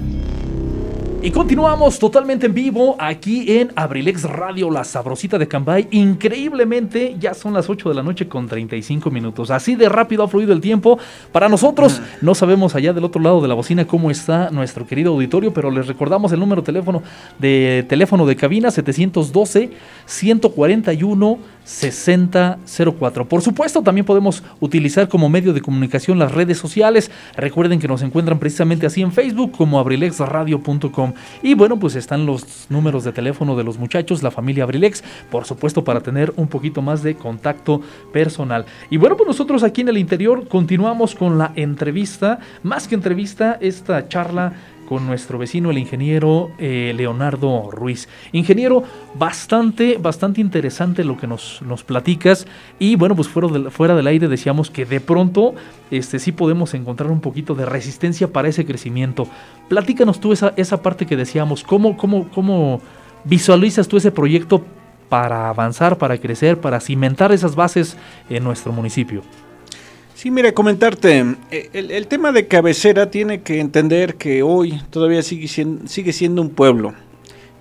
[1.20, 5.88] y continuamos totalmente en vivo aquí en Abrilex Radio, la sabrosita de Cambay.
[5.90, 9.50] Increíblemente, ya son las 8 de la noche con 35 minutos.
[9.50, 10.96] Así de rápido ha fluido el tiempo.
[11.32, 15.12] Para nosotros, no sabemos allá del otro lado de la bocina cómo está nuestro querido
[15.12, 17.02] auditorio, pero les recordamos el número de teléfono
[17.40, 19.72] de teléfono de cabina 712
[20.06, 23.28] 141 6004.
[23.28, 27.10] Por supuesto, también podemos utilizar como medio de comunicación las redes sociales.
[27.36, 31.12] Recuerden que nos encuentran precisamente así en Facebook como abrilexradio.com.
[31.42, 35.44] Y bueno, pues están los números de teléfono de los muchachos, la familia Abrilex, por
[35.44, 37.82] supuesto, para tener un poquito más de contacto
[38.14, 38.64] personal.
[38.88, 43.58] Y bueno, pues nosotros aquí en el interior continuamos con la entrevista, más que entrevista,
[43.60, 44.54] esta charla
[44.88, 48.08] con nuestro vecino, el ingeniero eh, Leonardo Ruiz.
[48.32, 52.46] Ingeniero, bastante, bastante interesante lo que nos, nos platicas.
[52.78, 55.54] Y bueno, pues fuera, fuera del aire decíamos que de pronto
[55.90, 59.28] este, sí podemos encontrar un poquito de resistencia para ese crecimiento.
[59.68, 62.80] Platícanos tú esa, esa parte que decíamos, ¿cómo, cómo, cómo
[63.24, 64.64] visualizas tú ese proyecto
[65.10, 67.98] para avanzar, para crecer, para cimentar esas bases
[68.30, 69.22] en nuestro municipio?
[70.18, 75.46] Sí, mira, comentarte, eh, el, tema de cabecera tiene que entender que hoy todavía sigue
[75.46, 76.92] siendo, un pueblo,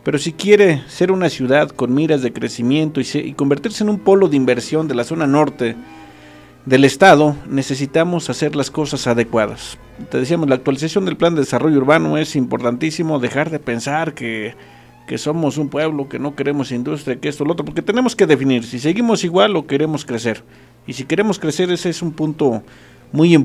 [0.03, 3.99] pero si quiere ser una ciudad con miras de crecimiento y, y convertirse en un
[3.99, 5.75] polo de inversión de la zona norte
[6.65, 9.77] del estado, necesitamos hacer las cosas adecuadas.
[10.09, 14.55] Te decíamos, la actualización del plan de desarrollo urbano es importantísimo, dejar de pensar que,
[15.07, 18.25] que somos un pueblo, que no queremos industria, que esto, lo otro, porque tenemos que
[18.25, 20.43] definir si seguimos igual o queremos crecer.
[20.87, 22.63] Y si queremos crecer, ese es un punto
[23.11, 23.37] muy,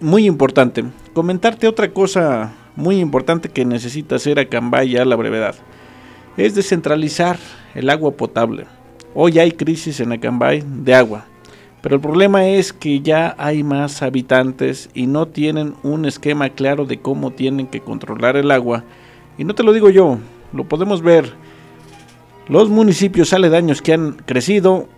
[0.00, 0.84] muy importante.
[1.14, 5.54] Comentarte otra cosa muy importante que necesita hacer Acambay ya a la brevedad.
[6.36, 7.38] Es descentralizar
[7.74, 8.66] el agua potable.
[9.14, 11.24] Hoy hay crisis en Acambay de agua.
[11.82, 16.84] Pero el problema es que ya hay más habitantes y no tienen un esquema claro
[16.84, 18.84] de cómo tienen que controlar el agua.
[19.38, 20.18] Y no te lo digo yo,
[20.52, 21.32] lo podemos ver.
[22.48, 24.88] Los municipios aledaños que han crecido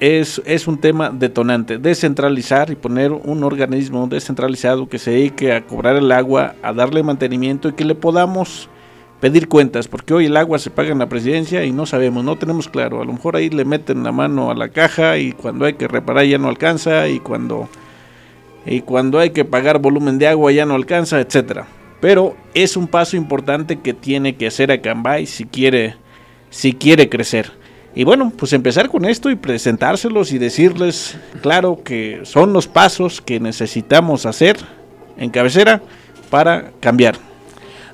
[0.00, 1.78] es, es, un tema detonante.
[1.78, 7.02] Descentralizar y poner un organismo descentralizado que se dedique a cobrar el agua, a darle
[7.02, 8.68] mantenimiento y que le podamos
[9.20, 12.36] pedir cuentas, porque hoy el agua se paga en la presidencia y no sabemos, no
[12.36, 13.02] tenemos claro.
[13.02, 15.86] A lo mejor ahí le meten la mano a la caja y cuando hay que
[15.86, 17.68] reparar ya no alcanza y cuando,
[18.64, 21.66] y cuando hay que pagar volumen de agua ya no alcanza, etcétera.
[22.00, 25.96] Pero es un paso importante que tiene que hacer Acambay si quiere,
[26.48, 27.59] si quiere crecer.
[27.94, 33.20] Y bueno, pues empezar con esto y presentárselos y decirles, claro, que son los pasos
[33.20, 34.56] que necesitamos hacer
[35.16, 35.82] en cabecera
[36.30, 37.16] para cambiar.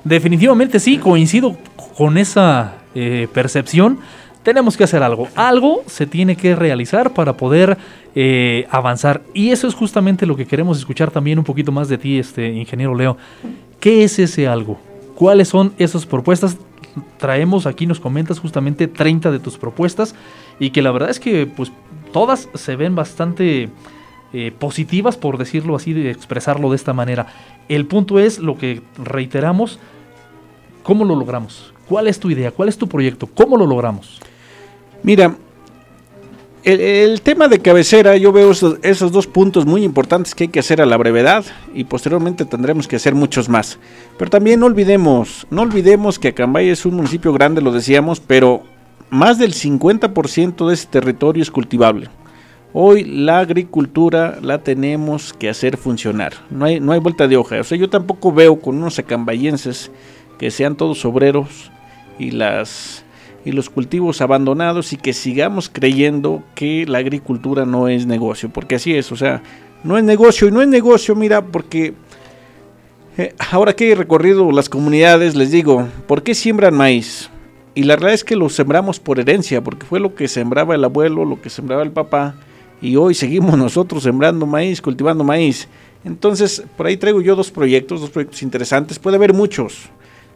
[0.03, 1.57] Definitivamente sí, coincido
[1.97, 3.99] con esa eh, percepción.
[4.43, 5.27] Tenemos que hacer algo.
[5.35, 7.77] Algo se tiene que realizar para poder
[8.15, 9.21] eh, avanzar.
[9.33, 12.47] Y eso es justamente lo que queremos escuchar también un poquito más de ti, este
[12.49, 13.17] ingeniero Leo.
[13.79, 14.79] ¿Qué es ese algo?
[15.15, 16.55] ¿Cuáles son esas propuestas?
[17.17, 20.15] Traemos aquí, nos comentas justamente 30 de tus propuestas
[20.59, 21.71] y que la verdad es que pues
[22.11, 23.69] todas se ven bastante
[24.33, 27.27] eh, positivas, por decirlo así, de expresarlo de esta manera.
[27.69, 29.79] El punto es lo que reiteramos,
[30.83, 31.73] ¿cómo lo logramos?
[31.87, 32.51] ¿Cuál es tu idea?
[32.51, 33.27] ¿Cuál es tu proyecto?
[33.27, 34.19] ¿Cómo lo logramos?
[35.03, 35.35] Mira,
[36.63, 40.81] el, tema de cabecera, yo veo esos, dos puntos muy importantes que hay que hacer
[40.81, 43.79] a la brevedad y posteriormente tendremos que hacer muchos más.
[44.17, 48.63] Pero también no olvidemos, no olvidemos que Acambay es un municipio grande, lo decíamos, pero
[49.09, 52.09] más del 50% de ese territorio es cultivable.
[52.73, 56.33] Hoy la agricultura la tenemos que hacer funcionar.
[56.49, 57.59] No hay, no hay vuelta de hoja.
[57.61, 59.89] O sea, yo tampoco veo con unos acambayenses
[60.37, 61.71] que sean todos obreros
[62.19, 63.03] y las
[63.47, 68.75] y los cultivos abandonados y que sigamos creyendo que la agricultura no es negocio, porque
[68.75, 69.41] así es, o sea,
[69.85, 71.93] no es negocio y no es negocio, mira, porque
[73.17, 77.29] eh, ahora que he recorrido las comunidades, les digo, ¿por qué siembran maíz?
[77.73, 80.83] Y la verdad es que lo sembramos por herencia, porque fue lo que sembraba el
[80.83, 82.35] abuelo, lo que sembraba el papá,
[82.81, 85.69] y hoy seguimos nosotros sembrando maíz, cultivando maíz.
[86.03, 89.83] Entonces, por ahí traigo yo dos proyectos, dos proyectos interesantes, puede haber muchos,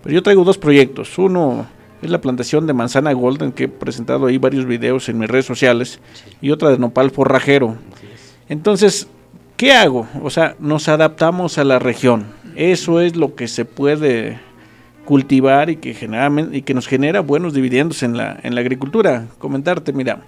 [0.02, 1.18] pero yo traigo dos proyectos.
[1.18, 1.68] Uno
[2.02, 5.46] es la plantación de manzana golden que he presentado ahí varios videos en mis redes
[5.46, 6.00] sociales
[6.42, 7.78] y otra de nopal forrajero.
[8.50, 9.08] Entonces,
[9.58, 10.08] ¿qué hago?
[10.24, 12.26] O sea, nos adaptamos a la región.
[12.56, 14.40] Eso es lo que se puede
[15.06, 19.28] cultivar y que, generalmente, y que nos genera buenos dividendos en la, en la agricultura.
[19.38, 20.24] Comentarte, mira,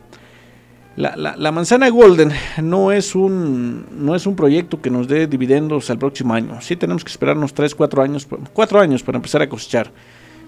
[0.95, 2.31] la, la, manzana golden
[2.62, 6.62] no es, un, no es un proyecto que nos dé dividendos al próximo año.
[6.62, 9.91] Sí tenemos que esperarnos 3, 4 años, 4 años para empezar a cosechar.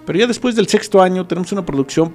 [0.05, 2.13] Pero ya después del sexto año tenemos una producción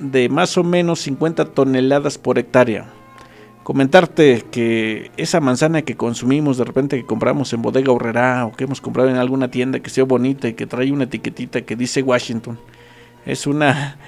[0.00, 2.86] de más o menos 50 toneladas por hectárea.
[3.62, 8.64] Comentarte que esa manzana que consumimos de repente que compramos en bodega horrera o que
[8.64, 12.02] hemos comprado en alguna tienda que sea bonita y que trae una etiquetita que dice
[12.02, 12.58] Washington
[13.26, 13.98] es una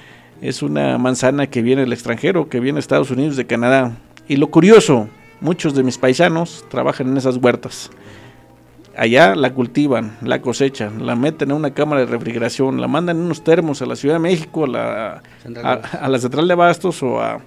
[0.40, 3.92] es una manzana que viene del extranjero que viene de Estados Unidos de Canadá.
[4.26, 5.08] Y lo curioso
[5.40, 7.90] muchos de mis paisanos trabajan en esas huertas
[8.96, 13.22] allá la cultivan la cosechan la meten en una cámara de refrigeración la mandan en
[13.24, 15.22] unos termos a la Ciudad de México a la
[16.00, 17.40] a la central de abastos o a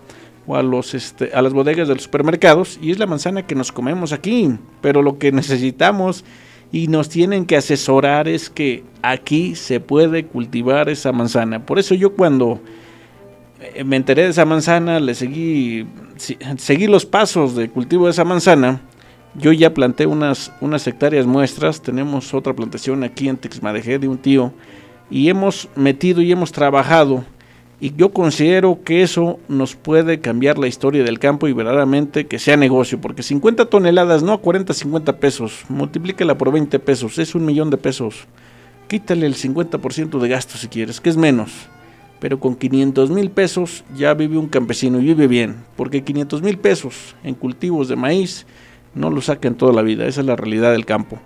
[0.47, 3.55] o a, los, este, a las bodegas de los supermercados y es la manzana que
[3.55, 4.57] nos comemos aquí.
[4.81, 6.23] Pero lo que necesitamos
[6.71, 11.65] y nos tienen que asesorar es que aquí se puede cultivar esa manzana.
[11.65, 12.59] Por eso yo cuando
[13.61, 15.87] eh, me enteré de esa manzana, le seguí,
[16.57, 18.81] seguí los pasos de cultivo de esa manzana.
[19.37, 24.17] Yo ya planté unas, unas hectáreas muestras, tenemos otra plantación aquí en Texmadejé de un
[24.17, 24.53] tío
[25.09, 27.25] y hemos metido y hemos trabajado
[27.79, 32.39] y yo considero que eso nos puede cambiar la historia del campo y verdaderamente que
[32.39, 37.45] sea negocio, porque 50 toneladas, no 40, 50 pesos, multiplícala por 20 pesos, es un
[37.45, 38.27] millón de pesos.
[38.87, 41.51] Quítale el 50% de gasto si quieres, que es menos.
[42.19, 46.57] Pero con 500 mil pesos ya vive un campesino y vive bien, porque 500 mil
[46.57, 48.45] pesos en cultivos de maíz
[48.95, 51.19] no lo sacan toda la vida, esa es la realidad del campo.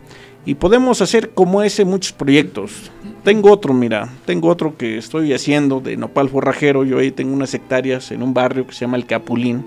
[0.46, 2.92] Y podemos hacer como ese muchos proyectos.
[3.24, 6.84] Tengo otro, mira, tengo otro que estoy haciendo de nopal forrajero.
[6.84, 9.66] Yo ahí tengo unas hectáreas en un barrio que se llama El Capulín,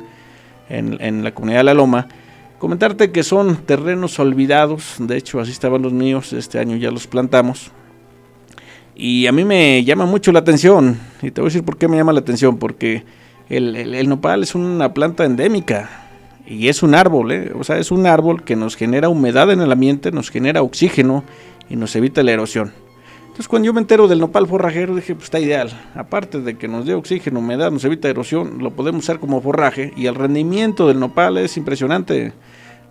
[0.69, 2.09] en, la comunidad de La Loma.
[2.59, 7.07] Comentarte que son terrenos olvidados, de hecho así estaban los míos, este año ya los
[7.07, 7.71] plantamos.
[8.95, 11.89] Y a mí me llama mucho la atención, y te voy a decir por qué
[11.89, 13.05] me llama la atención, porque
[13.49, 16.02] el nopal es una planta endémica,
[16.47, 17.53] y es un árbol, ¿eh?
[17.55, 21.25] o sea, es un árbol que nos genera humedad en el ambiente, nos genera oxígeno
[21.69, 22.73] y nos evita la erosión.
[23.23, 25.71] Entonces cuando yo me entero del nopal forrajero dije, pues está ideal.
[25.95, 29.93] Aparte de que nos dé oxígeno, humedad, nos evita erosión, lo podemos usar como forraje
[29.97, 32.35] y el rendimiento del nopal es impresionante.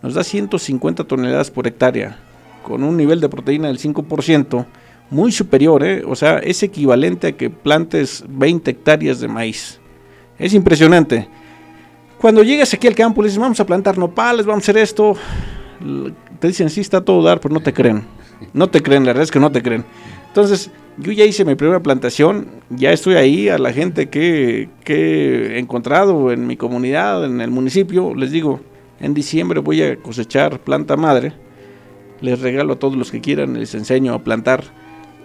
[0.01, 2.17] Nos da 150 toneladas por hectárea,
[2.63, 4.65] con un nivel de proteína del 5%,
[5.11, 6.03] muy superior, ¿eh?
[6.07, 9.79] o sea, es equivalente a que plantes 20 hectáreas de maíz.
[10.39, 11.27] Es impresionante.
[12.21, 15.15] Cuando llegas aquí al campo, le dices, vamos a plantar nopales, vamos a hacer esto.
[16.39, 18.03] Te dicen, sí, está todo dar, pero no te creen.
[18.53, 19.83] No te creen, la verdad es que no te creen.
[20.27, 25.55] Entonces, yo ya hice mi primera plantación, ya estoy ahí a la gente que, que
[25.55, 28.13] he encontrado en mi comunidad, en el municipio.
[28.13, 28.59] Les digo,
[28.99, 31.33] en diciembre voy a cosechar planta madre.
[32.21, 34.65] Les regalo a todos los que quieran, les enseño a plantar.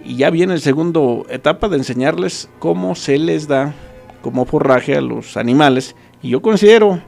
[0.02, 3.74] Y ya viene el segundo etapa de enseñarles cómo se les da
[4.22, 5.94] como forraje a los animales
[6.26, 7.00] y yo considero,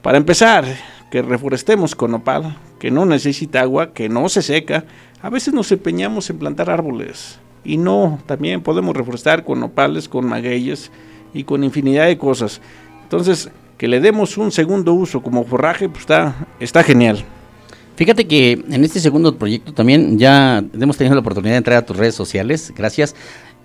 [0.00, 0.64] para empezar,
[1.10, 4.86] que reforestemos con nopal, que no necesita agua, que no se seca.
[5.20, 10.24] A veces nos empeñamos en plantar árboles y no, también podemos reforestar con nopales, con
[10.24, 10.90] magueyes
[11.34, 12.62] y con infinidad de cosas.
[13.02, 17.26] Entonces, que le demos un segundo uso como forraje, pues está, está genial.
[17.96, 21.84] Fíjate que en este segundo proyecto también ya hemos tenido la oportunidad de entrar a
[21.84, 23.14] tus redes sociales, gracias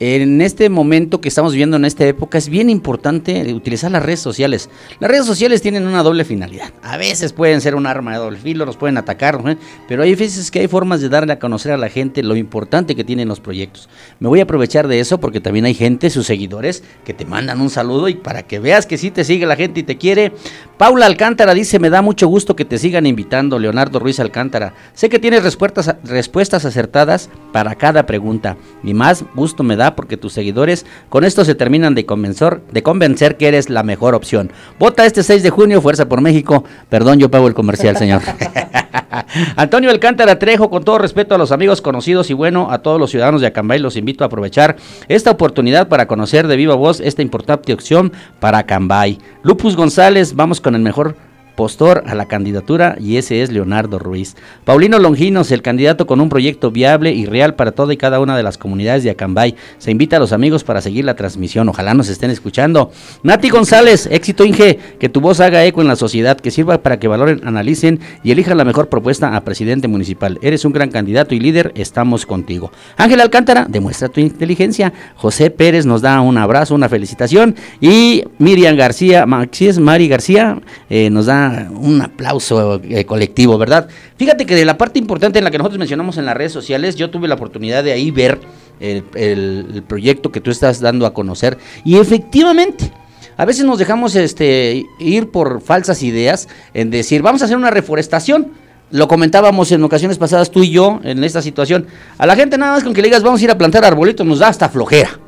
[0.04, 4.20] en este momento que estamos viviendo en esta época es bien importante utilizar las redes
[4.20, 4.68] sociales.
[5.00, 6.72] Las redes sociales tienen una doble finalidad.
[6.82, 9.40] A veces pueden ser un arma de doble filo, nos pueden atacar,
[9.88, 12.96] pero hay veces que hay formas de darle a conocer a la gente lo importante
[12.96, 13.90] que tienen los proyectos.
[14.20, 17.62] Me voy a aprovechar de eso porque también hay gente, sus seguidores, que te mandan
[17.62, 20.32] un saludo y para que veas que sí te sigue la gente y te quiere.
[20.80, 24.74] Paula Alcántara dice, me da mucho gusto que te sigan invitando, Leonardo Ruiz Alcántara.
[24.96, 28.58] Sé que tienes respuestas, respuestas acertadas para cada pregunta.
[28.82, 32.84] Mi más gusto me da porque tus seguidores con esto se terminan de convencer, de
[32.84, 34.52] convencer que eres la mejor opción.
[34.80, 36.64] Vota este 6 de junio, Fuerza por México.
[36.90, 38.22] Perdón, yo pago el comercial, señor.
[39.56, 43.12] Antonio Alcántara Trejo, con todo respeto a los amigos conocidos y bueno, a todos los
[43.12, 44.76] ciudadanos de Acambay, los invito a aprovechar
[45.08, 49.18] esta oportunidad para conocer de viva voz esta importante opción para Acambay.
[49.44, 51.16] Lupus González, vamos con el mejor
[51.62, 54.36] postor a la candidatura y ese es Leonardo Ruiz.
[54.66, 58.36] Paulino Longinos, el candidato con un proyecto viable y real para toda y cada una
[58.36, 59.54] de las comunidades de Acambay.
[59.78, 61.70] Se invita a los amigos para seguir la transmisión.
[61.70, 62.90] Ojalá nos estén escuchando.
[63.22, 66.98] Nati González, éxito Inge, que tu voz haga eco en la sociedad, que sirva para
[66.98, 70.40] que valoren, analicen y elijan la mejor propuesta a presidente municipal.
[70.42, 72.72] Eres un gran candidato y líder, estamos contigo.
[72.98, 74.94] Ángel Alcántara, demuestra tu inteligencia.
[75.16, 77.54] José Pérez nos da un abrazo, una felicitación.
[77.80, 79.28] Y Miriam García,
[79.60, 80.60] es Mari García,
[80.90, 83.88] eh, nos da un aplauso eh, colectivo, ¿verdad?
[84.18, 86.96] Fíjate que de la parte importante en la que nosotros mencionamos en las redes sociales,
[86.96, 88.40] yo tuve la oportunidad de ahí ver
[88.80, 91.58] el, proyecto que tú estás dando a conocer.
[91.84, 92.92] Y efectivamente,
[93.38, 97.72] a veces nos dejamos este, ir por falsas ideas en decir, vamos a hacer una
[97.72, 98.52] reforestación.
[98.92, 101.88] Lo comentábamos en ocasiones pasadas tú y yo en esta situación.
[102.18, 104.26] A la gente nada más con que le digas vamos a ir a plantar arbolitos
[104.26, 105.20] nos da hasta flojera.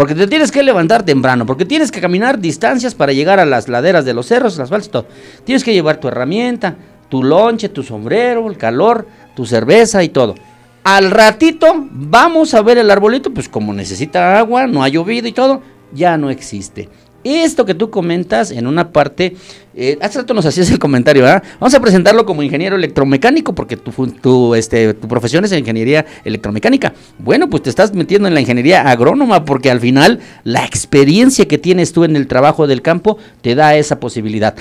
[0.00, 3.68] Porque te tienes que levantar temprano, porque tienes que caminar distancias para llegar a las
[3.68, 5.04] laderas de los cerros, las valles, todo.
[5.44, 6.74] Tienes que llevar tu herramienta,
[7.10, 10.36] tu lonche, tu sombrero, el calor, tu cerveza y todo.
[10.84, 15.32] Al ratito vamos a ver el arbolito, pues como necesita agua, no ha llovido y
[15.32, 15.60] todo,
[15.92, 16.88] ya no existe.
[17.24, 19.36] Esto que tú comentas en una parte,
[19.74, 21.42] eh, hace rato nos hacías el comentario, ¿verdad?
[21.58, 26.94] Vamos a presentarlo como ingeniero electromecánico, porque tu, tu, este, tu profesión es ingeniería electromecánica.
[27.18, 31.58] Bueno, pues te estás metiendo en la ingeniería agrónoma, porque al final la experiencia que
[31.58, 34.54] tienes tú en el trabajo del campo te da esa posibilidad.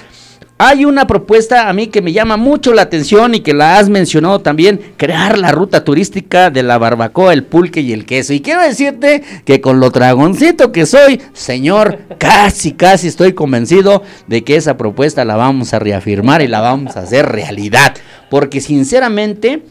[0.62, 3.88] Hay una propuesta a mí que me llama mucho la atención y que la has
[3.88, 8.34] mencionado también, crear la ruta turística de la barbacoa, el pulque y el queso.
[8.34, 14.44] Y quiero decirte que con lo dragoncito que soy, señor, casi, casi estoy convencido de
[14.44, 17.96] que esa propuesta la vamos a reafirmar y la vamos a hacer realidad.
[18.30, 19.64] Porque sinceramente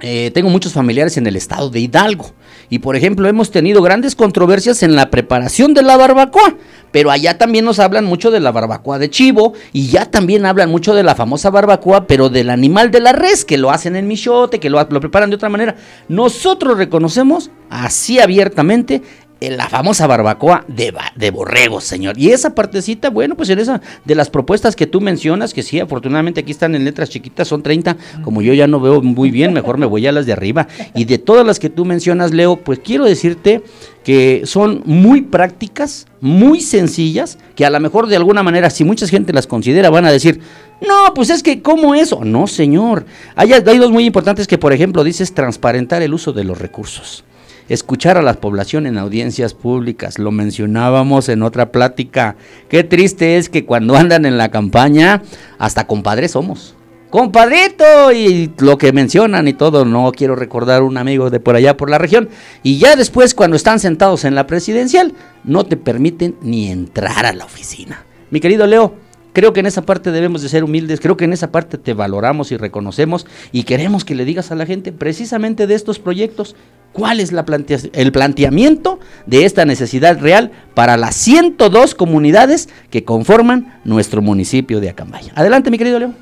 [0.00, 2.32] eh, tengo muchos familiares en el estado de Hidalgo.
[2.68, 6.56] Y por ejemplo, hemos tenido grandes controversias en la preparación de la barbacoa.
[6.92, 9.54] Pero allá también nos hablan mucho de la barbacoa de chivo.
[9.72, 13.44] Y ya también hablan mucho de la famosa barbacoa, pero del animal de la res,
[13.44, 15.76] que lo hacen en michote, que lo, lo preparan de otra manera.
[16.08, 19.02] Nosotros reconocemos así abiertamente
[19.40, 22.18] la famosa barbacoa de, de borregos, señor.
[22.18, 25.78] Y esa partecita, bueno, pues en esa de las propuestas que tú mencionas, que sí,
[25.78, 29.52] afortunadamente aquí están en letras chiquitas, son 30, como yo ya no veo muy bien,
[29.52, 30.68] mejor me voy a las de arriba.
[30.94, 33.62] Y de todas las que tú mencionas, Leo, pues quiero decirte
[34.04, 39.06] que son muy prácticas, muy sencillas, que a lo mejor de alguna manera, si mucha
[39.06, 40.40] gente las considera, van a decir,
[40.80, 42.24] no, pues es que, ¿cómo eso?
[42.24, 43.04] No, señor.
[43.34, 47.24] Hay, hay dos muy importantes que, por ejemplo, dices transparentar el uso de los recursos
[47.68, 50.18] escuchar a la población en audiencias públicas.
[50.18, 52.36] Lo mencionábamos en otra plática.
[52.68, 55.22] Qué triste es que cuando andan en la campaña,
[55.58, 56.74] hasta compadres somos.
[57.10, 61.76] Compadrito y lo que mencionan y todo, no quiero recordar un amigo de por allá
[61.76, 62.28] por la región.
[62.62, 65.12] Y ya después cuando están sentados en la presidencial,
[65.44, 68.04] no te permiten ni entrar a la oficina.
[68.30, 69.06] Mi querido Leo,
[69.36, 71.92] Creo que en esa parte debemos de ser humildes, creo que en esa parte te
[71.92, 76.56] valoramos y reconocemos y queremos que le digas a la gente precisamente de estos proyectos
[76.92, 77.44] cuál es la
[77.92, 84.90] el planteamiento de esta necesidad real para las 102 comunidades que conforman nuestro municipio de
[84.90, 85.30] Acambay.
[85.34, 86.12] Adelante, mi querido Leo.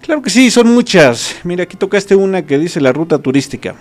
[0.00, 1.36] Claro que sí, son muchas.
[1.44, 3.74] Mira, aquí tocaste una que dice la ruta turística.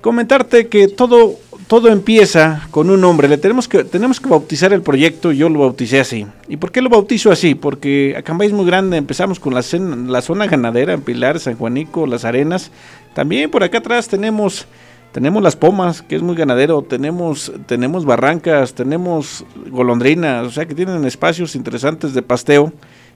[0.00, 1.36] Comentarte que todo
[1.68, 3.28] todo empieza con un nombre.
[3.28, 5.32] Le tenemos que, tenemos que bautizar el proyecto.
[5.32, 6.26] Yo lo bauticé así.
[6.48, 7.54] ¿Y por qué lo bautizo así?
[7.54, 8.96] Porque Acambay es muy grande.
[8.96, 9.62] Empezamos con la,
[10.06, 12.70] la zona ganadera, en Pilar, San Juanico, Las Arenas.
[13.14, 14.66] También por acá atrás tenemos
[15.12, 20.74] tenemos las pomas, que es muy ganadero, tenemos, tenemos barrancas, tenemos golondrinas, o sea que
[20.74, 22.72] tienen espacios interesantes de pasteo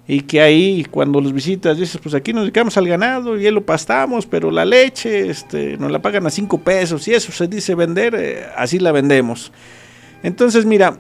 [0.06, 3.64] y que ahí cuando los visitas dices, pues aquí nos dedicamos al ganado y lo
[3.64, 7.74] pastamos, pero la leche este, nos la pagan a cinco pesos y eso se dice
[7.74, 9.52] vender, eh, así la vendemos.
[10.22, 10.96] Entonces, mira,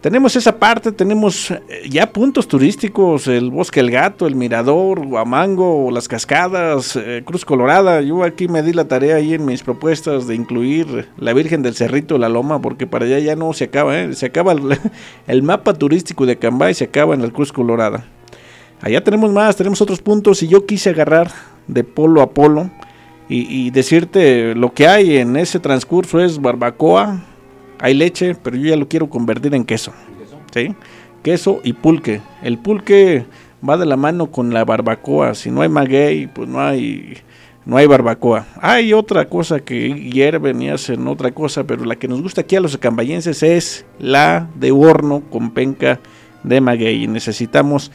[0.00, 5.90] tenemos esa parte, tenemos eh, ya puntos turísticos, el Bosque El Gato, el Mirador, Guamango,
[5.90, 8.00] las Cascadas, eh, Cruz Colorada.
[8.00, 11.74] Yo aquí me di la tarea ahí en mis propuestas de incluir la Virgen del
[11.74, 14.78] Cerrito, la Loma, porque para allá ya no se acaba, se acaba el,
[15.26, 18.04] el mapa turístico de Cambay, se acaba en la Cruz Colorada.
[18.80, 21.30] Allá tenemos más, tenemos otros puntos y yo quise agarrar
[21.66, 22.70] de polo a polo
[23.30, 27.24] y, decirte lo que hay en ese transcurso es barbacoa,
[27.80, 29.92] hay leche, pero yo ya lo quiero convertir en queso.
[30.52, 30.74] ¿sí?
[31.22, 32.20] Queso y pulque.
[32.42, 33.26] El pulque
[33.66, 35.34] va de la mano con la barbacoa.
[35.34, 37.18] Si no hay maguey, pues no hay,
[37.64, 38.46] no hay barbacoa.
[38.60, 42.56] Hay otra cosa que hierven y hacen otra cosa, pero la que nos gusta aquí
[42.56, 46.00] a los acambayenses es la de horno con penca
[46.42, 47.06] de maguey.
[47.06, 47.90] Necesitamos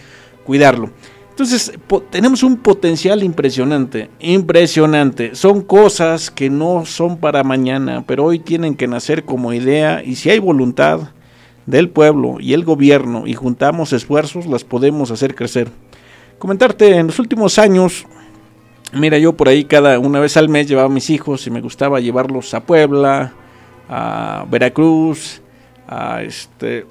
[0.46, 0.92] cuidarlo.
[1.34, 1.74] Entonces,
[2.12, 5.34] tenemos un potencial impresionante, impresionante.
[5.34, 10.14] Son cosas que no son para mañana, pero hoy tienen que nacer como idea y
[10.14, 11.10] si hay voluntad
[11.66, 15.70] del pueblo y el gobierno y juntamos esfuerzos, las podemos hacer crecer.
[16.38, 18.06] Comentarte, en los últimos años,
[18.94, 21.62] mira, yo por ahí cada una vez al mes llevaba a mis hijos y me
[21.62, 23.34] gustaba llevarlos a Puebla,
[23.90, 25.42] a Veracruz,
[25.88, 26.86] a, este,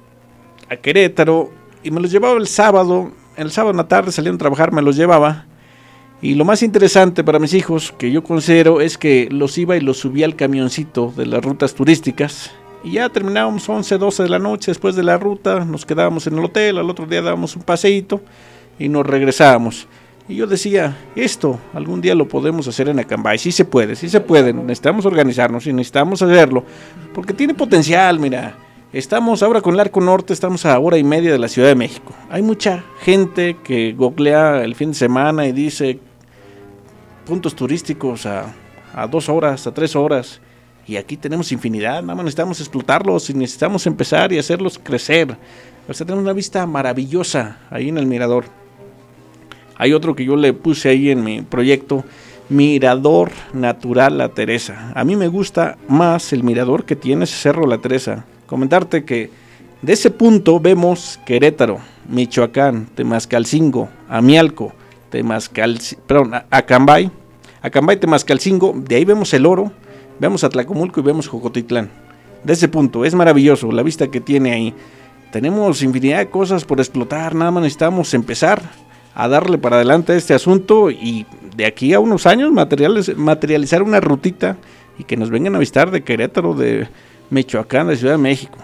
[0.69, 1.49] a Querétaro,
[1.81, 4.81] y me los llevaba el sábado, el sábado en la tarde salían a trabajar, me
[4.81, 5.45] los llevaba.
[6.21, 9.81] Y lo más interesante para mis hijos, que yo considero, es que los iba y
[9.81, 12.51] los subía al camioncito de las rutas turísticas.
[12.83, 16.37] Y ya terminábamos 11, 12 de la noche después de la ruta, nos quedábamos en
[16.37, 18.21] el hotel, al otro día dábamos un paseíto
[18.79, 19.87] y nos regresábamos.
[20.27, 24.07] Y yo decía, esto algún día lo podemos hacer en Acambay, sí se puede, sí
[24.07, 26.63] se puede, necesitamos organizarnos y necesitamos hacerlo,
[27.13, 28.55] porque tiene potencial, mira.
[28.93, 31.73] Estamos ahora con el Arco Norte, estamos a hora y media de la Ciudad de
[31.73, 32.13] México.
[32.29, 35.97] Hay mucha gente que googlea el fin de semana y dice
[37.25, 38.53] puntos turísticos a,
[38.93, 40.39] a dos horas, a tres horas.
[40.85, 45.35] Y aquí tenemos infinidad, nada más necesitamos explotarlos y necesitamos empezar y hacerlos crecer.
[45.89, 48.45] O sea, tenemos una vista maravillosa ahí en el mirador.
[49.75, 52.05] Hay otro que yo le puse ahí en mi proyecto,
[52.47, 54.91] Mirador Natural La Teresa.
[54.93, 59.31] A mí me gusta más el mirador que tiene ese cerro La Teresa comentarte que
[59.81, 64.73] de ese punto vemos Querétaro, Michoacán, Temascalcingo, Amialco,
[65.09, 67.09] Temascal, perdón, Acambay,
[67.63, 69.71] Acambay, Temascalcingo, de ahí vemos el oro,
[70.19, 71.89] vemos Atlacomulco y vemos Jocotitlán.
[72.43, 74.75] De ese punto, es maravilloso la vista que tiene ahí.
[75.31, 78.61] Tenemos infinidad de cosas por explotar, nada más necesitamos empezar
[79.15, 81.25] a darle para adelante a este asunto y
[81.55, 84.57] de aquí a unos años materializar una rutita
[84.99, 86.87] y que nos vengan a visitar de Querétaro, de
[87.33, 88.57] Michoacán, de Ciudad de México.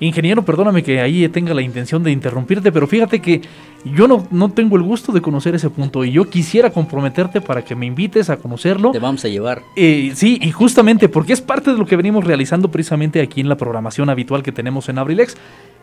[0.00, 3.42] Ingeniero, perdóname que ahí tenga la intención de interrumpirte, pero fíjate que
[3.84, 7.62] yo no, no tengo el gusto de conocer ese punto y yo quisiera comprometerte para
[7.62, 8.92] que me invites a conocerlo.
[8.92, 9.62] Te vamos a llevar.
[9.76, 13.50] Eh, sí, y justamente porque es parte de lo que venimos realizando precisamente aquí en
[13.50, 15.36] la programación habitual que tenemos en Abrilex.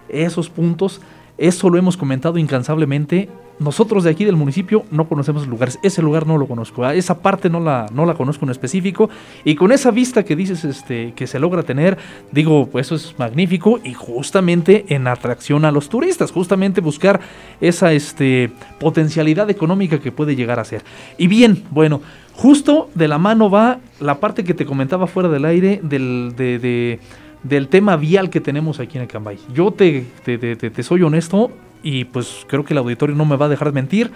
[0.09, 0.99] Esos puntos
[1.37, 3.29] eso lo hemos comentado incansablemente.
[3.59, 5.79] Nosotros de aquí del municipio no conocemos lugares.
[5.81, 6.85] Ese lugar no lo conozco.
[6.85, 6.93] ¿ah?
[6.93, 9.09] Esa parte no la, no la conozco en específico.
[9.43, 11.97] Y con esa vista que dices este, que se logra tener,
[12.31, 13.79] digo, pues eso es magnífico.
[13.83, 16.31] Y justamente en atracción a los turistas.
[16.31, 17.19] Justamente buscar
[17.61, 20.83] esa este, potencialidad económica que puede llegar a ser.
[21.17, 22.01] Y bien, bueno,
[22.33, 26.99] justo de la mano va la parte que te comentaba fuera del aire del, de
[27.43, 29.37] del tema vial que tenemos aquí en el Cambay.
[29.53, 31.51] Yo te, te, soy honesto
[31.83, 34.11] y pues creo que el auditorio no me va a dejar mentir.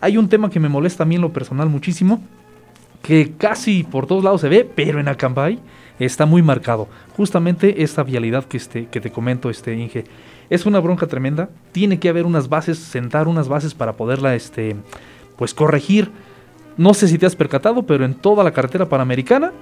[0.00, 2.22] Hay un tema que me molesta a mí en lo personal muchísimo,
[3.02, 5.58] que casi por todos lados se ve, pero en Acambay
[5.98, 6.88] está muy marcado.
[7.16, 10.04] Justamente esta vialidad que, este, que te comento, este Inge,
[10.50, 11.50] es una bronca tremenda.
[11.72, 14.76] Tiene que haber unas bases, sentar unas bases para poderla, este,
[15.36, 16.10] pues corregir.
[16.76, 19.52] No sé si te has percatado, pero en toda la carretera panamericana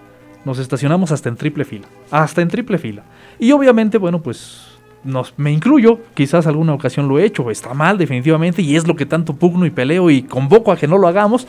[0.44, 1.86] nos estacionamos hasta en triple fila.
[2.10, 3.02] Hasta en triple fila.
[3.38, 4.68] Y obviamente, bueno, pues
[5.04, 8.96] nos, me incluyo, quizás alguna ocasión lo he hecho, está mal definitivamente, y es lo
[8.96, 11.46] que tanto pugno y peleo y convoco a que no lo hagamos,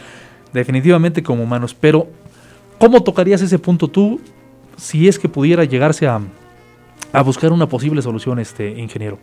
[0.53, 1.75] definitivamente como humanos.
[1.79, 2.07] Pero,
[2.77, 4.19] ¿cómo tocarías ese punto tú
[4.77, 6.21] si es que pudiera llegarse a,
[7.13, 9.17] a buscar una posible solución, este ingeniero?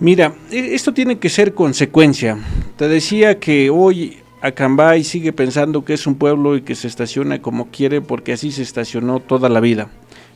[0.00, 2.38] Mira, e, esto tiene que ser consecuencia.
[2.76, 7.42] Te decía que hoy Acambay sigue pensando que es un pueblo y que se estaciona
[7.42, 9.88] como quiere porque así se estacionó toda la vida.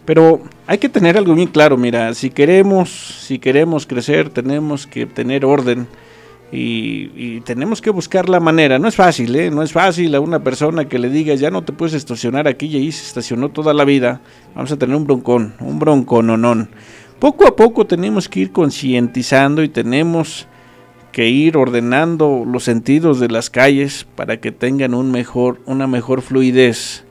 [0.05, 5.07] Pero hay que tener algo bien claro, mira, si queremos, si queremos crecer, tenemos que
[5.07, 5.87] tener orden
[6.51, 8.79] y, tenemos que buscar la manera.
[8.79, 9.51] No es fácil, ¿eh?
[9.51, 12.67] No es fácil a una persona que le diga, ya no te puedes estacionar aquí
[12.67, 14.21] y ahí se estacionó toda la vida.
[14.55, 16.69] Vamos a tener un broncón, un broncononón.
[17.19, 20.47] Poco a poco tenemos que ir concientizando y tenemos
[21.13, 27.05] que ir ordenando los sentidos de las calles para que tengan una mejor fluidez.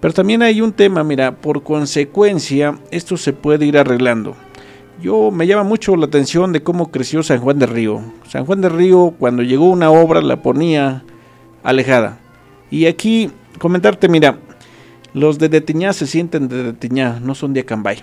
[0.00, 4.36] Pero también hay un tema, mira, por consecuencia esto se puede ir arreglando.
[5.02, 8.00] Yo me llama mucho la atención de cómo creció San Juan de Río.
[8.28, 11.04] San Juan de Río cuando llegó una obra la ponía
[11.62, 12.18] alejada.
[12.70, 14.38] Y aquí comentarte, mira,
[15.14, 17.98] los de Detiñá se sienten de Detiñá, no son de Acambay.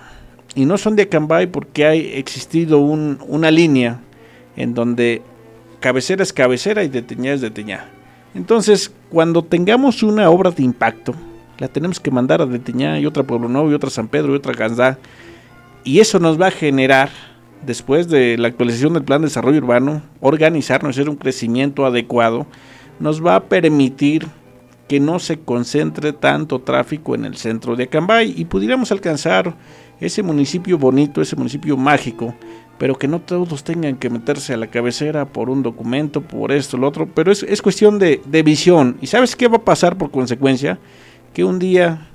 [0.54, 4.00] Y no son de Acambay porque ha existido una línea
[4.56, 5.22] en donde
[5.86, 7.84] cabecera es cabecera y de teñá es de teñá.
[8.34, 11.14] Entonces, cuando tengamos una obra de impacto,
[11.58, 14.36] la tenemos que mandar a Deteñá y otra Pueblo Nuevo y otra San Pedro y
[14.38, 14.98] otra Ganzá.
[15.84, 17.10] Y eso nos va a generar,
[17.64, 22.48] después de la actualización del plan de desarrollo urbano, organizarnos, hacer un crecimiento adecuado,
[22.98, 24.26] nos va a permitir
[24.88, 29.54] que no se concentre tanto tráfico en el centro de Acambay y pudiéramos alcanzar
[30.00, 32.34] ese municipio bonito, ese municipio mágico,
[32.78, 36.76] pero que no todos tengan que meterse a la cabecera por un documento, por esto,
[36.76, 38.96] lo otro, pero es, es cuestión de, de, visión.
[39.00, 40.78] ¿Y sabes qué va a pasar por consecuencia?
[41.32, 42.08] Que un día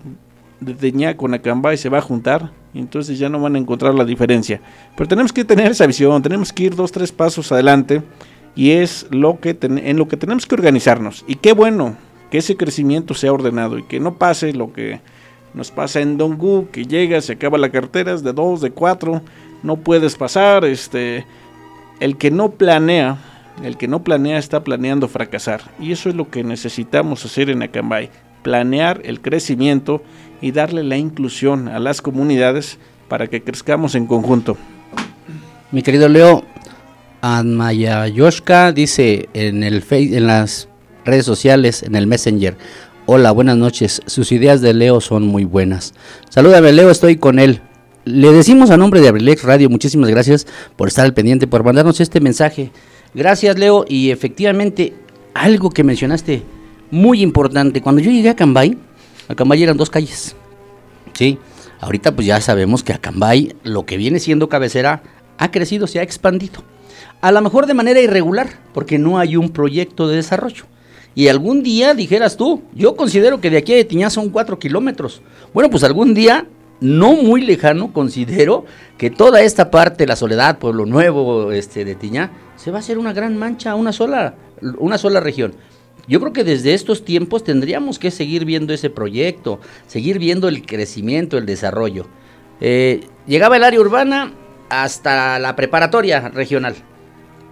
[0.59, 4.05] de con Acambay se va a juntar y entonces ya no van a encontrar la
[4.05, 4.61] diferencia.
[4.95, 8.03] Pero tenemos que tener esa visión, tenemos que ir dos, tres pasos adelante
[8.55, 11.25] y es lo que en lo que tenemos que organizarnos.
[11.27, 11.95] Y qué bueno
[12.29, 15.01] que ese crecimiento sea ordenado y que no pase lo que
[15.53, 19.21] nos pasa en Dongu, que llega, se acaba la cartera, es de dos, de cuatro,
[19.63, 21.25] no puedes pasar, este,
[21.99, 23.17] el que no planea,
[23.63, 25.61] el que no planea está planeando fracasar.
[25.79, 28.09] Y eso es lo que necesitamos hacer en Acambay,
[28.41, 30.01] planear el crecimiento
[30.41, 34.57] y darle la inclusión a las comunidades para que crezcamos en conjunto.
[35.71, 36.43] Mi querido Leo,
[38.13, 40.67] Yoshka dice en, el en las
[41.05, 42.57] redes sociales, en el Messenger,
[43.05, 45.93] hola, buenas noches, sus ideas de Leo son muy buenas.
[46.29, 47.61] Salúdame Leo, estoy con él.
[48.03, 51.99] Le decimos a nombre de Abrilex Radio, muchísimas gracias por estar al pendiente, por mandarnos
[51.99, 52.71] este mensaje.
[53.13, 54.93] Gracias Leo, y efectivamente,
[55.35, 56.41] algo que mencionaste
[56.89, 58.75] muy importante, cuando yo llegué a Cambay,
[59.27, 60.35] a Cambay eran dos calles,
[61.13, 61.37] ¿sí?
[61.79, 65.03] Ahorita pues ya sabemos que Acambay, lo que viene siendo cabecera,
[65.37, 66.63] ha crecido, se ha expandido.
[67.21, 70.65] A lo mejor de manera irregular, porque no hay un proyecto de desarrollo.
[71.13, 75.21] Y algún día dijeras tú, yo considero que de aquí a Tiñá son cuatro kilómetros.
[75.53, 76.47] Bueno, pues algún día,
[76.81, 78.65] no muy lejano, considero
[78.97, 82.97] que toda esta parte, la Soledad, Pueblo Nuevo, este, de Tiñá, se va a hacer
[82.97, 84.35] una gran mancha, una sola,
[84.79, 85.53] una sola región.
[86.07, 90.65] Yo creo que desde estos tiempos tendríamos que seguir viendo ese proyecto, seguir viendo el
[90.65, 92.07] crecimiento, el desarrollo.
[92.59, 94.33] Eh, llegaba el área urbana
[94.69, 96.75] hasta la preparatoria regional.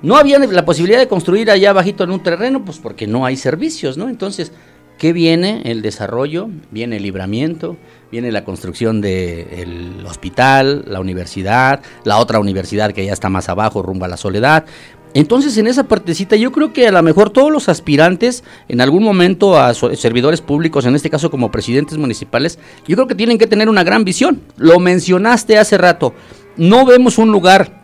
[0.02, 3.36] No había la posibilidad de construir allá bajito en un terreno, pues porque no hay
[3.36, 4.10] servicios, ¿no?
[4.10, 4.54] Entonces,
[5.00, 5.62] ¿qué viene?
[5.66, 7.78] El desarrollo, viene el libramiento,
[8.12, 13.82] viene la construcción del hospital, la universidad, la otra universidad que ya está más abajo,
[13.82, 14.66] rumbo a la soledad.
[15.16, 19.04] Entonces, en esa partecita, yo creo que a lo mejor todos los aspirantes, en algún
[19.04, 23.47] momento a servidores públicos, en este caso como presidentes municipales, yo creo que tienen que
[23.47, 24.41] tener una gran visión.
[24.58, 26.14] Lo mencionaste hace rato,
[26.58, 27.82] no vemos un lugar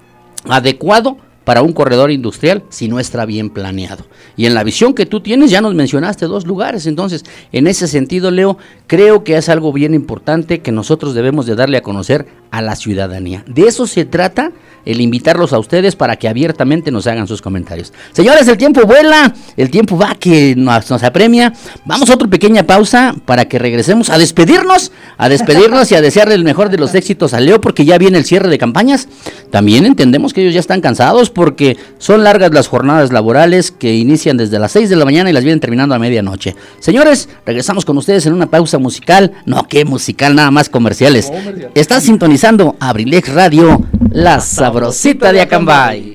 [0.47, 4.05] adecuado para un corredor industrial si no está bien planeado.
[4.35, 7.23] Y en la visión que tú tienes ya nos mencionaste dos lugares, entonces
[7.53, 11.77] en ese sentido Leo, creo que es algo bien importante que nosotros debemos de darle
[11.77, 13.43] a conocer a la ciudadanía.
[13.47, 14.51] De eso se trata
[14.85, 17.91] el invitarlos a ustedes para que abiertamente nos hagan sus comentarios.
[18.11, 21.53] Señores, el tiempo vuela, el tiempo va que nos, nos apremia.
[21.85, 26.35] Vamos a otra pequeña pausa para que regresemos a despedirnos, a despedirnos y a desearle
[26.35, 29.07] el mejor de los éxitos a Leo porque ya viene el cierre de campañas.
[29.49, 34.37] También entendemos que ellos ya están cansados porque son largas las jornadas laborales que inician
[34.37, 36.55] desde las 6 de la mañana y las vienen terminando a medianoche.
[36.79, 39.33] Señores, regresamos con ustedes en una pausa musical.
[39.45, 41.31] No, qué musical, nada más comerciales.
[41.75, 46.14] Está sintonizando Abrilex Radio, la sabrosita de Acambay.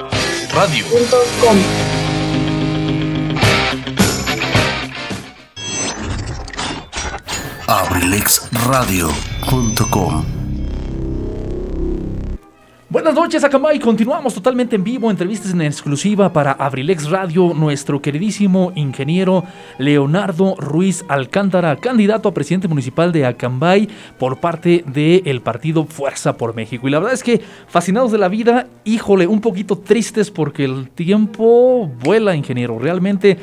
[0.53, 1.57] radio.com.
[7.67, 10.40] Abrilexradio.com
[12.91, 13.79] Buenas noches, Akamai.
[13.79, 19.45] Continuamos totalmente en vivo, entrevistas en exclusiva para Abrilex Radio, nuestro queridísimo ingeniero
[19.77, 23.87] Leonardo Ruiz Alcántara, candidato a presidente municipal de Acambay
[24.19, 26.85] por parte del partido Fuerza por México.
[26.85, 30.89] Y la verdad es que fascinados de la vida, híjole, un poquito tristes porque el
[30.89, 32.77] tiempo vuela, ingeniero.
[32.77, 33.37] Realmente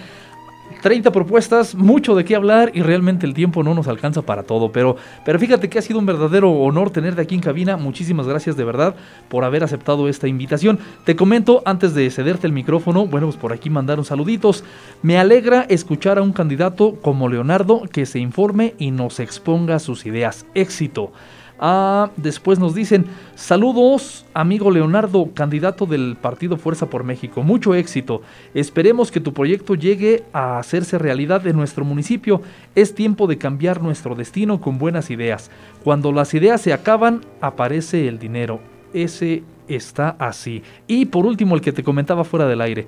[0.83, 4.71] 30 propuestas, mucho de qué hablar y realmente el tiempo no nos alcanza para todo.
[4.73, 7.77] Pero, pero fíjate que ha sido un verdadero honor tenerte aquí en cabina.
[7.77, 8.95] Muchísimas gracias de verdad
[9.29, 10.79] por haber aceptado esta invitación.
[11.05, 14.65] Te comento antes de cederte el micrófono, bueno, pues por aquí mandaron saluditos.
[15.03, 20.07] Me alegra escuchar a un candidato como Leonardo que se informe y nos exponga sus
[20.07, 20.47] ideas.
[20.55, 21.13] Éxito.
[21.61, 28.23] Ah, después nos dicen, saludos amigo Leonardo, candidato del partido Fuerza por México, mucho éxito.
[28.55, 32.43] Esperemos que tu proyecto llegue a hacerse realidad en nuestro municipio.
[32.77, 35.51] Es tiempo de cambiar nuestro destino con buenas ideas.
[35.83, 38.61] Cuando las ideas se acaban, aparece el dinero.
[38.93, 40.63] Ese está así.
[40.87, 42.87] Y por último, el que te comentaba fuera del aire.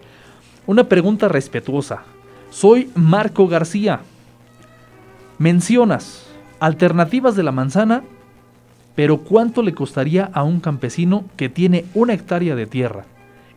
[0.66, 2.04] Una pregunta respetuosa.
[2.50, 4.00] Soy Marco García.
[5.38, 6.28] Mencionas
[6.60, 8.04] alternativas de la manzana
[8.94, 13.04] pero ¿cuánto le costaría a un campesino que tiene una hectárea de tierra?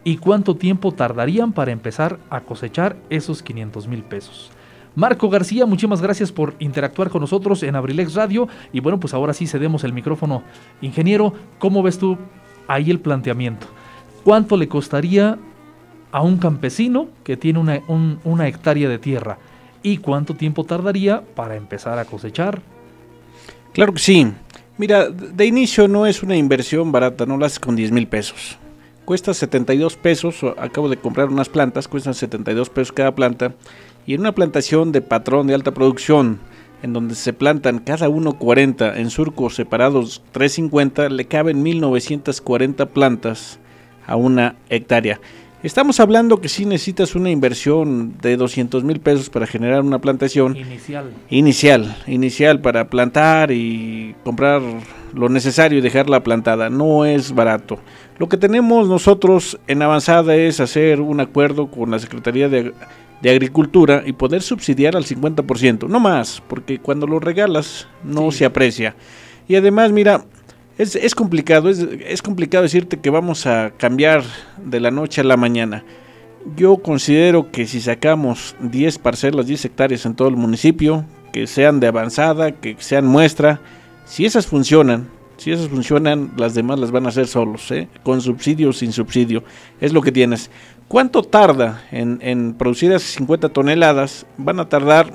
[0.03, 4.51] ¿Y cuánto tiempo tardarían para empezar a cosechar esos 500 mil pesos?
[4.95, 8.47] Marco García, muchísimas gracias por interactuar con nosotros en Abrilex Radio.
[8.71, 10.43] Y bueno, pues ahora sí cedemos el micrófono.
[10.81, 12.17] Ingeniero, ¿cómo ves tú
[12.67, 13.65] ahí el planteamiento?
[14.23, 15.39] ¿Cuánto le costaría
[16.11, 17.81] a un campesino que tiene una,
[18.23, 19.39] una hectárea de tierra?
[19.81, 22.61] ¿Y cuánto tiempo tardaría para empezar a cosechar?
[23.73, 24.31] Claro que sí.
[24.75, 28.57] Mira, de inicio no es una inversión barata, no la haces con 10 mil pesos.
[29.05, 33.53] Cuesta 72 pesos, acabo de comprar unas plantas, cuestan 72 pesos cada planta.
[34.07, 36.39] Y en una plantación de patrón de alta producción,
[36.81, 43.59] en donde se plantan cada uno 40 en surcos separados 350, le caben 1940 plantas
[44.07, 45.19] a una hectárea.
[45.63, 50.57] Estamos hablando que si necesitas una inversión de 200 mil pesos para generar una plantación.
[50.57, 51.13] Inicial.
[51.29, 54.61] Inicial, inicial para plantar y comprar
[55.13, 56.69] lo necesario y dejarla plantada.
[56.69, 57.79] No es barato.
[58.19, 62.73] Lo que tenemos nosotros en avanzada es hacer un acuerdo con la Secretaría de,
[63.23, 65.87] Agricultura y poder subsidiar al 50%.
[65.87, 68.97] No más, porque cuando lo regalas no se aprecia.
[69.47, 70.25] Y además, mira,
[70.77, 74.23] es, es complicado, es, es, complicado decirte que vamos a cambiar
[74.57, 75.83] de la noche a la mañana.
[76.55, 81.79] Yo considero que si sacamos 10 parcelas, 10 hectáreas en todo el municipio, que sean
[81.79, 83.61] de avanzada, que sean muestra,
[84.05, 85.07] si esas funcionan,
[85.37, 87.87] si esas funcionan, las demás las van a hacer solos, ¿eh?
[88.03, 89.43] con subsidio o sin subsidio.
[89.79, 90.49] Es lo que tienes.
[90.87, 94.25] ¿Cuánto tarda en, en producir esas 50 toneladas?
[94.37, 95.11] Van a tardar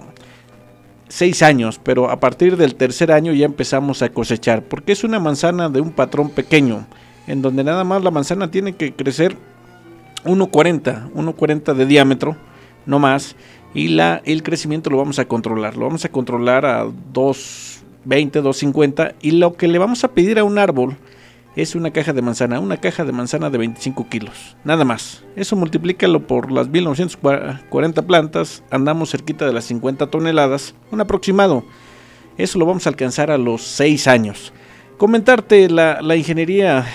[1.08, 5.18] seis años, pero a partir del tercer año ya empezamos a cosechar, porque es una
[5.18, 6.86] manzana de un patrón pequeño,
[7.26, 9.36] en donde nada más la manzana tiene que crecer
[10.24, 12.36] 1,40, 1,40 de diámetro,
[12.86, 13.36] no más,
[13.74, 19.14] y la, el crecimiento lo vamos a controlar, lo vamos a controlar a 2,20, 2,50,
[19.20, 20.96] y lo que le vamos a pedir a un árbol
[21.58, 25.24] es una caja de manzana, una caja de manzana de 25 kilos, nada más.
[25.34, 31.64] Eso multiplícalo por las 1940 plantas, andamos cerquita de las 50 toneladas, un aproximado.
[32.36, 34.52] Eso lo vamos a alcanzar a los 6 años.
[34.98, 36.86] Comentarte la, ingeniería,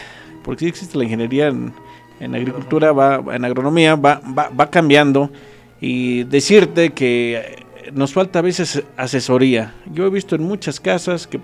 [0.46, 1.74] porque sí existe la ingeniería en,
[2.34, 5.30] agricultura, va, en agronomía, va, va, va cambiando
[5.82, 9.74] y decirte que nos falta a veces asesoría.
[9.92, 11.42] Yo he visto en muchas casas que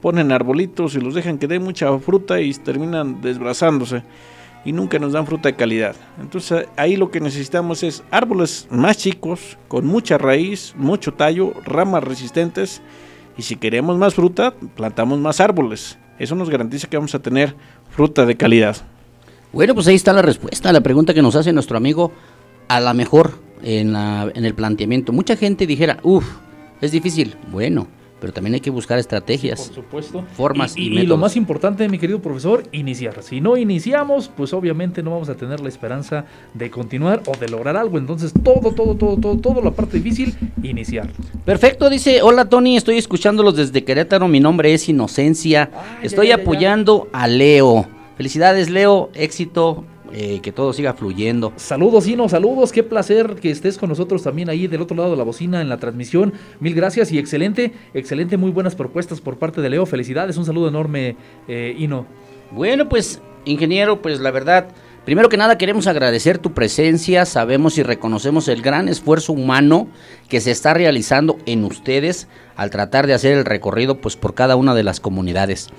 [0.00, 4.02] ponen arbolitos y los dejan que den mucha fruta y terminan desbrazándose
[4.64, 5.94] y nunca nos dan fruta de calidad.
[6.20, 12.02] Entonces ahí lo que necesitamos es árboles más chicos, con mucha raíz, mucho tallo, ramas
[12.02, 12.80] resistentes
[13.36, 15.98] y si queremos más fruta, plantamos más árboles.
[16.18, 17.54] Eso nos garantiza que vamos a tener
[17.90, 18.76] fruta de calidad.
[19.52, 22.12] Bueno, pues ahí está la respuesta a la pregunta que nos hace nuestro amigo,
[22.68, 25.12] a la mejor en, en el planteamiento.
[25.12, 26.24] Mucha gente dijera, uff,
[26.80, 27.36] es difícil.
[27.50, 27.86] Bueno,
[28.20, 29.68] pero también hay que buscar estrategias.
[29.68, 30.24] Por supuesto.
[30.36, 33.22] Formas y, y, lo más importante, mi querido profesor, iniciar.
[33.22, 37.48] Si no iniciamos, pues obviamente no vamos a tener la esperanza de continuar o de
[37.48, 37.98] lograr algo.
[37.98, 41.10] Entonces, todo, todo, todo, todo, todo la parte difícil, iniciar.
[41.44, 45.70] Perfecto, dice, hola Tony, estoy escuchándolos desde Querétaro, mi nombre es Inocencia.
[46.02, 47.86] estoy apoyando a Leo.
[48.16, 49.84] Felicidades, Leo, éxito,
[50.16, 51.52] eh, que todo siga fluyendo.
[51.56, 55.16] Saludos, Ino, saludos, qué placer que estés con nosotros también ahí del otro lado de
[55.16, 56.32] la bocina en la transmisión.
[56.60, 59.86] Mil gracias y excelente, excelente, muy buenas propuestas por parte de Leo.
[59.86, 61.16] Felicidades, un saludo enorme,
[61.48, 62.06] eh, Ino.
[62.52, 64.68] Bueno, pues, ingeniero, pues la verdad,
[65.04, 69.88] primero que nada queremos agradecer tu presencia, sabemos y reconocemos el gran esfuerzo humano
[70.28, 74.54] que se está realizando en ustedes al tratar de hacer el recorrido pues por cada
[74.54, 75.70] una de las comunidades.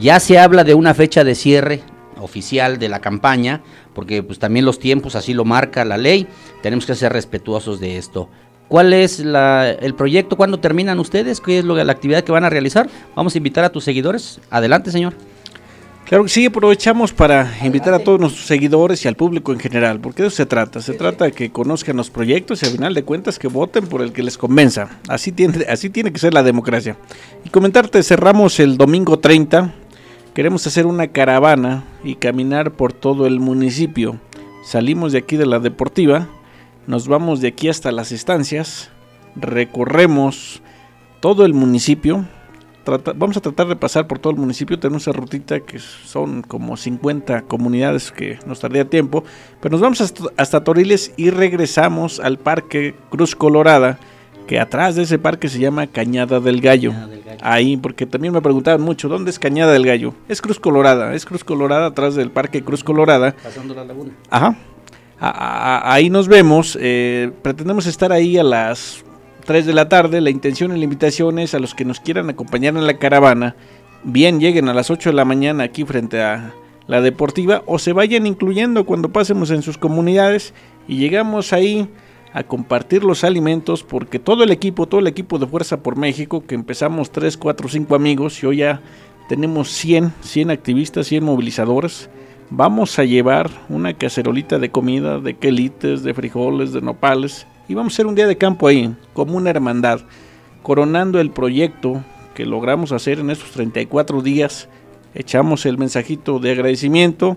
[0.00, 1.82] Ya se habla de una fecha de cierre
[2.24, 3.62] oficial de la campaña,
[3.94, 6.26] porque pues también los tiempos así lo marca la ley,
[6.62, 8.28] tenemos que ser respetuosos de esto.
[8.68, 10.36] ¿Cuál es la, el proyecto?
[10.36, 11.40] ¿Cuándo terminan ustedes?
[11.40, 12.88] ¿Qué es lo, la actividad que van a realizar?
[13.14, 14.40] Vamos a invitar a tus seguidores.
[14.50, 15.14] Adelante, señor.
[16.06, 20.00] Claro que sí, aprovechamos para invitar a todos nuestros seguidores y al público en general,
[20.00, 20.82] porque de eso se trata.
[20.82, 24.02] Se trata de que conozcan los proyectos y al final de cuentas que voten por
[24.02, 25.00] el que les convenza.
[25.08, 26.98] Así tiene, así tiene que ser la democracia.
[27.42, 29.74] Y comentarte, cerramos el domingo 30.
[30.34, 34.18] Queremos hacer una caravana y caminar por todo el municipio.
[34.64, 36.26] Salimos de aquí de la deportiva,
[36.88, 38.90] nos vamos de aquí hasta las estancias,
[39.36, 40.60] recorremos
[41.20, 42.24] todo el municipio,
[43.14, 44.78] vamos a tratar de pasar por todo el municipio.
[44.80, 49.22] Tenemos esa rutita que son como 50 comunidades que nos tardía tiempo.
[49.60, 54.00] Pero nos vamos hasta, hasta, Toriles y regresamos al Parque Cruz Colorada.
[54.46, 56.92] Que atrás de ese parque se llama Cañada del Gallo.
[57.40, 60.14] Ahí, porque también me preguntaban mucho, ¿dónde es Cañada del Gallo?
[60.28, 63.34] Es Cruz Colorada, es Cruz Colorada atrás del Parque Cruz Colorada.
[63.42, 64.12] Pasando la laguna.
[64.30, 64.56] Ajá.
[65.18, 66.78] ahí nos vemos.
[66.80, 69.04] Eh, pretendemos estar ahí a las
[69.46, 70.20] 3 de la tarde.
[70.20, 73.56] La intención y la invitación es a los que nos quieran acompañar en la caravana,
[74.02, 76.52] bien lleguen a las 8 de la mañana aquí frente a
[76.86, 80.52] la deportiva o se vayan incluyendo cuando pasemos en sus comunidades
[80.86, 81.88] y llegamos ahí
[82.34, 86.44] a compartir los alimentos porque todo el equipo, todo el equipo de Fuerza por México,
[86.44, 88.82] que empezamos 3, 4, 5 amigos y hoy ya
[89.28, 92.10] tenemos 100, 100 activistas, 100 movilizadores,
[92.50, 97.92] vamos a llevar una cacerolita de comida, de quelites, de frijoles, de nopales y vamos
[97.92, 100.00] a hacer un día de campo ahí, como una hermandad,
[100.64, 102.02] coronando el proyecto
[102.34, 104.68] que logramos hacer en estos 34 días.
[105.14, 107.36] Echamos el mensajito de agradecimiento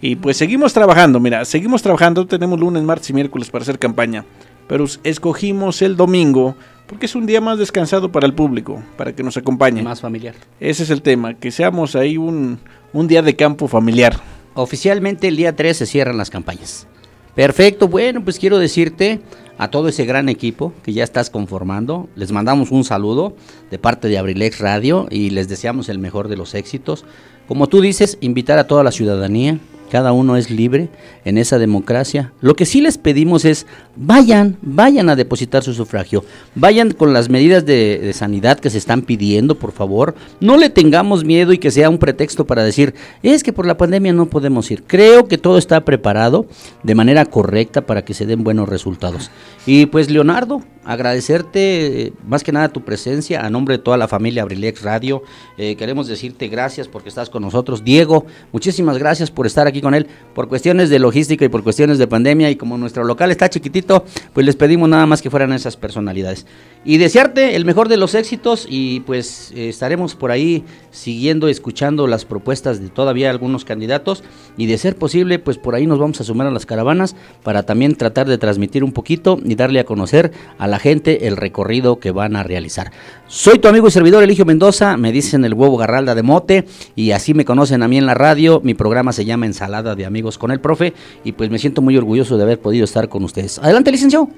[0.00, 1.20] y pues seguimos trabajando.
[1.20, 2.26] Mira, seguimos trabajando.
[2.26, 4.24] Tenemos lunes, martes y miércoles para hacer campaña.
[4.68, 6.54] Pero escogimos el domingo
[6.86, 9.82] porque es un día más descansado para el público, para que nos acompañe.
[9.82, 10.34] Más familiar.
[10.58, 12.58] Ese es el tema, que seamos ahí un,
[12.92, 14.18] un día de campo familiar.
[14.54, 16.86] Oficialmente el día 3 se cierran las campañas.
[17.34, 19.20] Perfecto, bueno, pues quiero decirte
[19.58, 22.08] a todo ese gran equipo que ya estás conformando.
[22.16, 23.36] Les mandamos un saludo
[23.70, 27.04] de parte de Abrilex Radio y les deseamos el mejor de los éxitos.
[27.46, 29.58] Como tú dices, invitar a toda la ciudadanía
[29.88, 30.88] cada uno es libre
[31.24, 32.32] en esa democracia.
[32.40, 33.66] Lo que sí les pedimos es
[33.96, 36.24] vayan, vayan a depositar su sufragio,
[36.54, 40.14] vayan con las medidas de, sanidad que se están pidiendo, por favor.
[40.40, 43.76] No le tengamos miedo y que sea un pretexto para decir, es que por la
[43.76, 44.84] pandemia no podemos ir.
[44.86, 46.46] Creo que todo está preparado
[46.82, 49.30] de manera correcta para que se den buenos resultados.
[49.66, 54.08] Y pues Leonardo, agradecerte eh, más que nada tu presencia a nombre de toda la
[54.08, 55.22] familia Abrilex Radio.
[55.58, 57.84] Eh, queremos decirte gracias porque estás con nosotros.
[57.84, 60.06] Diego, muchísimas gracias por estar aquí con él.
[60.34, 64.02] Por cuestiones de logística y por cuestiones de pandemia y como nuestro local está chiquitito,
[64.32, 66.46] pues les pedimos nada más que fueran esas personalidades.
[66.86, 72.06] Y desearte el mejor de los éxitos y pues eh, estaremos por ahí siguiendo, escuchando
[72.06, 74.24] las propuestas de todavía algunos candidatos
[74.56, 77.64] y de ser posible, pues por ahí nos vamos a sumar a las caravanas para
[77.64, 81.98] también tratar de transmitir un poquito y darle a conocer a la gente el recorrido
[81.98, 82.92] que van a realizar.
[83.26, 86.64] Soy tu amigo y servidor Eligio Mendoza, me dicen el huevo garralda de mote
[86.96, 88.60] y así me conocen a mí en la radio.
[88.62, 91.96] Mi programa se llama Ensalada de Amigos con el Profe y pues me siento muy
[91.96, 93.58] orgulloso de haber podido estar con ustedes.
[93.58, 94.28] Adelante, licenciado.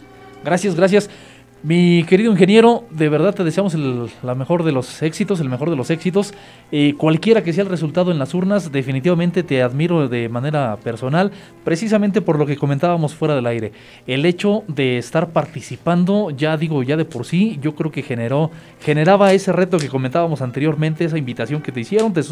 [0.44, 1.10] Gracias, gracias.
[1.62, 5.68] Mi querido ingeniero, de verdad te deseamos el la mejor de los éxitos, el mejor
[5.68, 6.32] de los éxitos.
[6.72, 11.32] Eh, cualquiera que sea el resultado en las urnas, definitivamente te admiro de manera personal,
[11.62, 13.72] precisamente por lo que comentábamos fuera del aire.
[14.06, 18.50] El hecho de estar participando, ya digo, ya de por sí, yo creo que generó,
[18.80, 22.22] generaba ese reto que comentábamos anteriormente, esa invitación que te hicieron, te,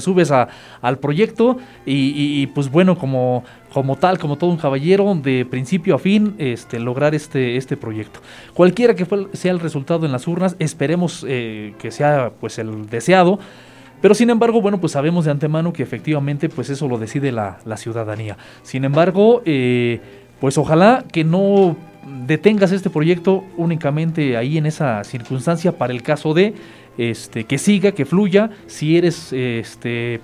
[0.00, 0.48] subes a,
[0.80, 5.98] al proyecto y pues bueno, como como tal, como todo un caballero, de principio a
[5.98, 8.20] fin, este, lograr este, este proyecto.
[8.54, 13.38] Cualquiera que sea el resultado en las urnas, esperemos eh, que sea pues el deseado.
[14.00, 17.58] Pero sin embargo, bueno, pues sabemos de antemano que efectivamente pues eso lo decide la,
[17.76, 18.36] ciudadanía.
[18.62, 20.00] Sin embargo, eh,
[20.40, 21.76] pues ojalá que no
[22.26, 26.54] detengas este proyecto únicamente ahí en esa circunstancia para el caso de
[26.96, 28.50] este, que siga, que fluya.
[28.66, 30.20] Si eres este,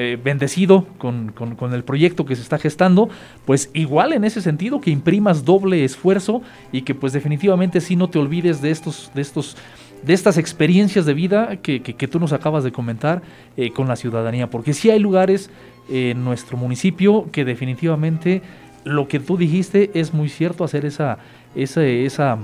[0.00, 1.34] eh, bendecido con,
[1.72, 3.08] el proyecto que se está gestando,
[3.44, 6.40] pues igual en ese sentido que imprimas doble esfuerzo
[6.70, 9.56] y que pues definitivamente sí no te olvides de estos, de estos,
[10.04, 13.22] de estas experiencias de vida que, tú nos acabas de comentar
[13.56, 15.50] eh, con la ciudadanía, porque sí hay lugares
[15.90, 18.40] en nuestro municipio que definitivamente
[18.84, 21.18] lo que tú dijiste es muy cierto, hacer esa,
[21.56, 22.38] esa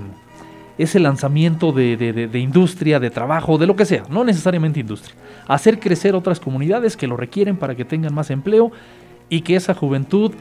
[0.76, 5.14] ese lanzamiento de, de, industria, de trabajo, de lo que sea, no necesariamente industria.
[5.46, 8.72] Hacer crecer otras comunidades que lo requieren para que tengan más empleo
[9.28, 10.32] y que esa juventud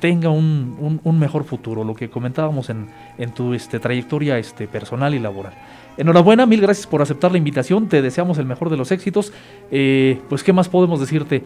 [0.00, 2.88] tenga un, mejor futuro, lo que comentábamos en,
[3.34, 5.54] tu este, trayectoria este, personal y laboral.
[5.96, 9.32] Enhorabuena, mil gracias por aceptar la invitación, te deseamos el mejor de los éxitos.
[9.70, 11.42] Eh, pues, ¿qué más podemos decirte?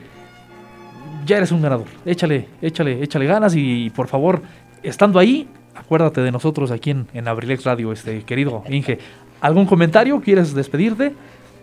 [1.24, 4.42] Ya eres un ganador, échale, échale, échale ganas y por favor,
[4.82, 5.46] estando ahí,
[5.78, 8.98] acuérdate de nosotros aquí en, en Abrilex Radio, este querido Inge.
[9.40, 10.20] ¿Algún comentario?
[10.20, 11.14] ¿Quieres despedirte?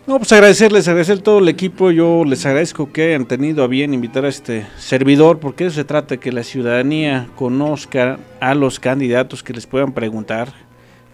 [0.06, 1.90] No, pues agradecerles, agradecer todo el equipo.
[1.90, 6.16] Yo les agradezco que hayan tenido a bien invitar a este servidor, porque se trata,
[6.16, 10.52] que la ciudadanía conozca a los candidatos, que les puedan preguntar,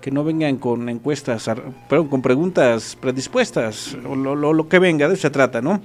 [0.03, 1.51] que no vengan con encuestas,
[1.89, 5.81] perdón, con preguntas predispuestas, o lo, lo que venga, de eso se trata, ¿no?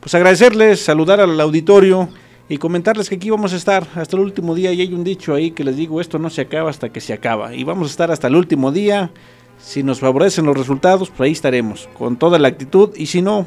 [0.00, 2.08] Pues agradecerles, saludar al auditorio
[2.48, 5.34] y comentarles que aquí vamos a estar hasta el último día y hay un dicho
[5.34, 7.90] ahí que les digo, esto no se acaba hasta que se acaba y vamos a
[7.90, 9.10] estar hasta el último día
[9.58, 12.90] si nos favorecen los resultados, pues ahí estaremos, con toda la actitud.
[12.96, 13.46] Y si no,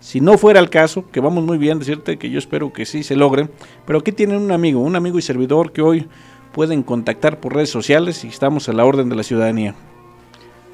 [0.00, 3.02] si no fuera el caso, que vamos muy bien, decirte que yo espero que sí
[3.02, 3.48] se logre.
[3.86, 6.06] Pero aquí tienen un amigo, un amigo y servidor que hoy
[6.52, 9.74] pueden contactar por redes sociales y estamos a la orden de la ciudadanía.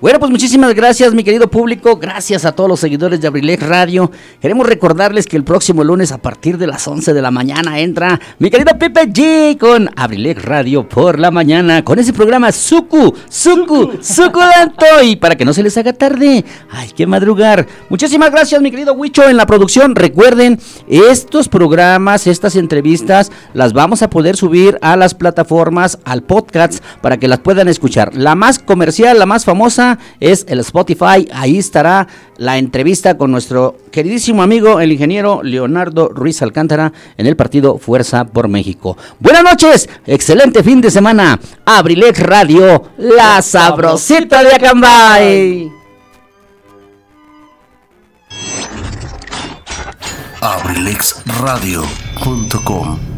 [0.05, 1.97] Bueno, pues muchísimas gracias, mi querido público.
[1.97, 4.11] Gracias a todos los seguidores de Abrilex Radio.
[4.39, 8.21] Queremos recordarles que el próximo lunes, a partir de las 11 de la mañana, entra
[8.39, 13.93] mi querido Pepe G con Abrilex Radio por la mañana, con ese programa Suku, Suku,
[14.03, 14.85] Suculento.
[15.03, 17.67] Y para que no se les haga tarde, hay que madrugar.
[17.89, 19.97] Muchísimas gracias, mi querido Huicho, en la producción.
[19.97, 26.85] Recuerden, estos programas, estas entrevistas, las vamos a poder subir a las plataformas, al podcast,
[27.01, 28.15] para que las puedan escuchar.
[28.15, 31.29] La más comercial, la más famosa es el Spotify.
[31.33, 37.37] Ahí estará la entrevista con nuestro queridísimo amigo, el ingeniero Leonardo Ruiz Alcántara, en el
[37.37, 38.97] partido Fuerza por México.
[39.21, 41.39] Buenas noches, excelente fin de semana.
[41.65, 45.85] Abrilex Radio, la sabrosita de Acambay.
[50.45, 53.14] abrilexradio.com